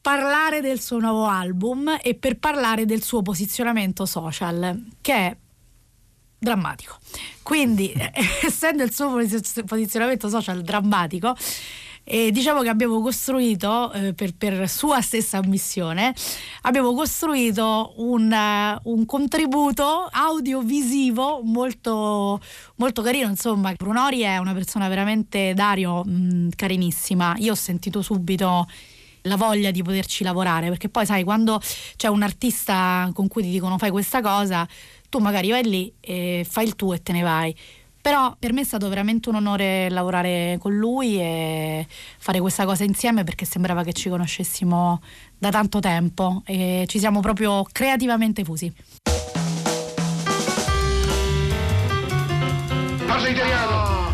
[0.00, 5.36] parlare del suo nuovo album e per parlare del suo posizionamento social, che è
[6.36, 6.98] drammatico.
[7.42, 7.94] Quindi,
[8.42, 11.36] essendo il suo posi- posizionamento social drammatico,
[12.08, 16.14] eh, diciamo che abbiamo costruito, eh, per, per sua stessa ammissione,
[16.62, 22.40] abbiamo costruito un, eh, un contributo audiovisivo molto,
[22.76, 23.28] molto carino.
[23.28, 27.34] Insomma, Brunori è una persona veramente, Dario, mh, carinissima.
[27.38, 28.68] Io ho sentito subito
[29.22, 31.60] la voglia di poterci lavorare, perché poi sai, quando
[31.96, 34.64] c'è un artista con cui ti dicono fai questa cosa,
[35.08, 37.56] tu magari vai lì e fai il tuo e te ne vai.
[38.06, 41.84] Però per me è stato veramente un onore lavorare con lui e
[42.18, 45.00] fare questa cosa insieme perché sembrava che ci conoscessimo
[45.36, 48.72] da tanto tempo e ci siamo proprio creativamente fusi.
[53.08, 54.05] Parla italiano!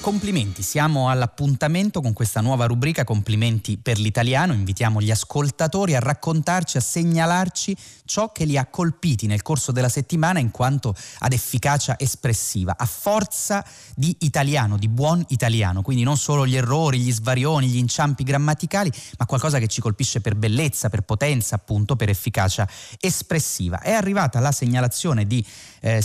[0.00, 4.54] Complimenti, siamo all'appuntamento con questa nuova rubrica Complimenti per l'italiano.
[4.54, 7.76] Invitiamo gli ascoltatori a raccontarci, a segnalarci
[8.06, 12.86] ciò che li ha colpiti nel corso della settimana in quanto ad efficacia espressiva, a
[12.86, 13.62] forza
[13.94, 18.90] di italiano, di buon italiano, quindi non solo gli errori, gli svarioni, gli inciampi grammaticali,
[19.18, 22.66] ma qualcosa che ci colpisce per bellezza, per potenza, appunto, per efficacia
[22.98, 23.80] espressiva.
[23.80, 25.44] È arrivata la segnalazione di
[25.80, 26.00] eh,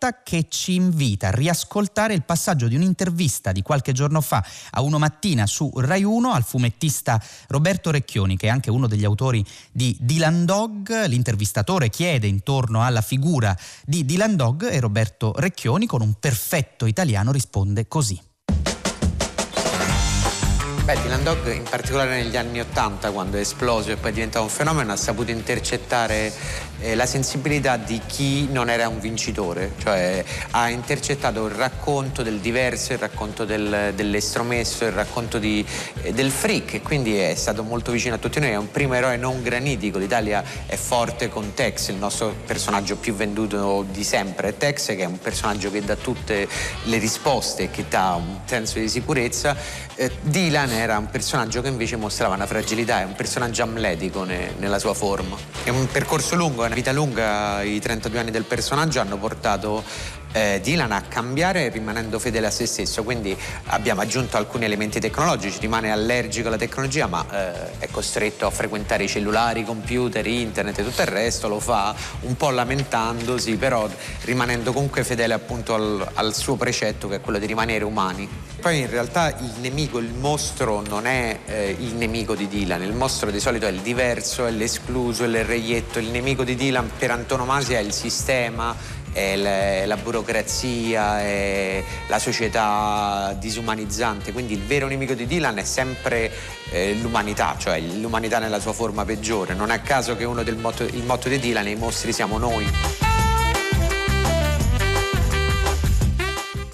[0.00, 4.80] Simonetta che ci invita a riascoltare il passaggio di un'intervista di qualche giorno fa a
[4.80, 9.44] Uno Mattina su Rai 1 al fumettista Roberto Recchioni, che è anche uno degli autori
[9.70, 11.04] di Dylan Dog.
[11.04, 17.30] L'intervistatore chiede intorno alla figura di Dylan Dog e Roberto Recchioni con un perfetto italiano
[17.30, 18.29] risponde così.
[20.90, 24.44] Beh, Dylan Dog in particolare negli anni 80 quando è esploso e poi è diventato
[24.44, 26.32] un fenomeno ha saputo intercettare
[26.80, 32.38] eh, la sensibilità di chi non era un vincitore, cioè ha intercettato il racconto del
[32.38, 35.64] diverso, il racconto del, dell'estromesso, il racconto di,
[36.02, 38.94] eh, del freak e quindi è stato molto vicino a tutti noi, è un primo
[38.94, 44.56] eroe non granitico, l'Italia è forte con Tex, il nostro personaggio più venduto di sempre.
[44.56, 46.48] Tex che è un personaggio che dà tutte
[46.84, 49.56] le risposte che dà un senso di sicurezza.
[50.00, 54.54] Eh, Dylan era un personaggio che invece mostrava una fragilità, è un personaggio amletico ne-
[54.56, 55.36] nella sua forma.
[55.62, 59.84] È un percorso lungo, è una vita lunga, i 32 anni del personaggio hanno portato
[60.32, 65.58] eh, Dylan a cambiare rimanendo fedele a se stesso, quindi abbiamo aggiunto alcuni elementi tecnologici,
[65.60, 70.78] rimane allergico alla tecnologia ma eh, è costretto a frequentare i cellulari, i computer, internet
[70.78, 73.88] e tutto il resto, lo fa un po' lamentandosi, però
[74.22, 78.28] rimanendo comunque fedele appunto al, al suo precetto che è quello di rimanere umani.
[78.60, 82.92] Poi in realtà il nemico, il mostro non è eh, il nemico di Dylan, il
[82.92, 86.90] mostro di solito è il diverso, è l'escluso, è il reietto, il nemico di Dylan
[86.98, 88.76] per antonomasia è il sistema,
[89.14, 96.30] la, la burocrazia, è la società disumanizzante, quindi il vero nemico di Dylan è sempre
[96.70, 99.54] eh, l'umanità, cioè l'umanità nella sua forma peggiore.
[99.54, 102.12] Non è a caso che uno del motto, il motto di Dylan è i mostri
[102.12, 102.66] siamo noi.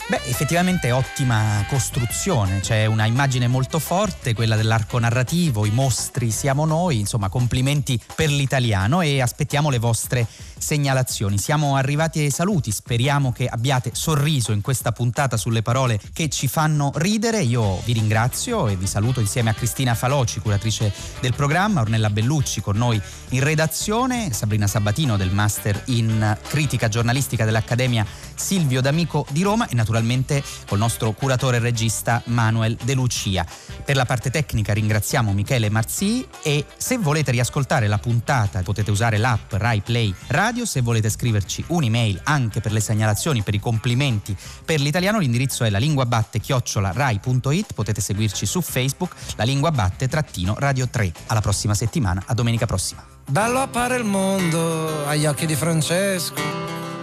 [0.09, 6.65] Beh, effettivamente ottima costruzione, c'è una immagine molto forte, quella dell'arco narrativo, i mostri siamo
[6.65, 10.25] noi, insomma complimenti per l'italiano e aspettiamo le vostre
[10.59, 11.39] segnalazioni.
[11.39, 16.49] Siamo arrivati ai saluti, speriamo che abbiate sorriso in questa puntata sulle parole che ci
[16.49, 17.43] fanno ridere.
[17.43, 22.61] Io vi ringrazio e vi saluto insieme a Cristina Faloci, curatrice del programma, Ornella Bellucci
[22.61, 23.01] con noi
[23.31, 29.75] in redazione, Sabrina Sabatino del Master in Critica Giornalistica dell'Accademia Silvio D'Amico di Roma e
[29.75, 33.47] naturalmente col nostro curatore e regista Manuel De Lucia.
[33.85, 39.17] Per la parte tecnica ringraziamo Michele Marzì e se volete riascoltare la puntata potete usare
[39.17, 40.15] l'app Rai Play
[40.47, 45.65] Radio, se volete scriverci un'email anche per le segnalazioni, per i complimenti per l'italiano l'indirizzo
[45.65, 46.41] è la linguabatte
[46.71, 51.13] rai.it, potete seguirci su Facebook la lingua batte trattino radio 3.
[51.27, 53.05] Alla prossima settimana, a domenica prossima.
[53.29, 56.41] Bello appare il mondo agli occhi di Francesco,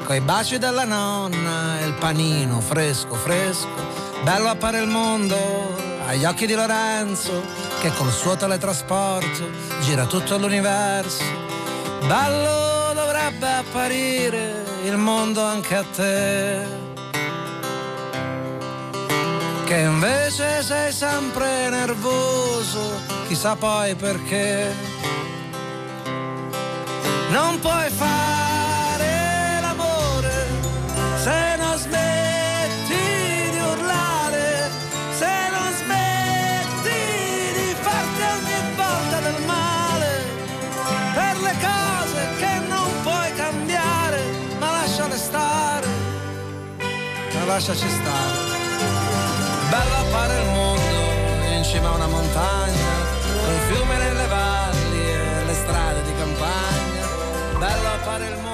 [0.05, 3.67] coi baci della nonna e il panino fresco fresco.
[4.23, 5.75] Bello appare il mondo
[6.07, 7.43] agli occhi di Lorenzo,
[7.81, 9.49] che col suo teletrasporto
[9.81, 11.62] gira tutto l'universo.
[12.07, 16.65] Bello dovrebbe apparire il mondo anche a te.
[19.65, 24.71] Che invece sei sempre nervoso, chissà poi perché.
[27.29, 28.72] Non puoi fare
[47.53, 48.37] lasciaci stare.
[49.69, 52.89] Bello appare il mondo in cima a una montagna,
[53.47, 57.59] un fiume nelle valli e le strade di campagna.
[57.59, 58.52] Bello fare il mondo.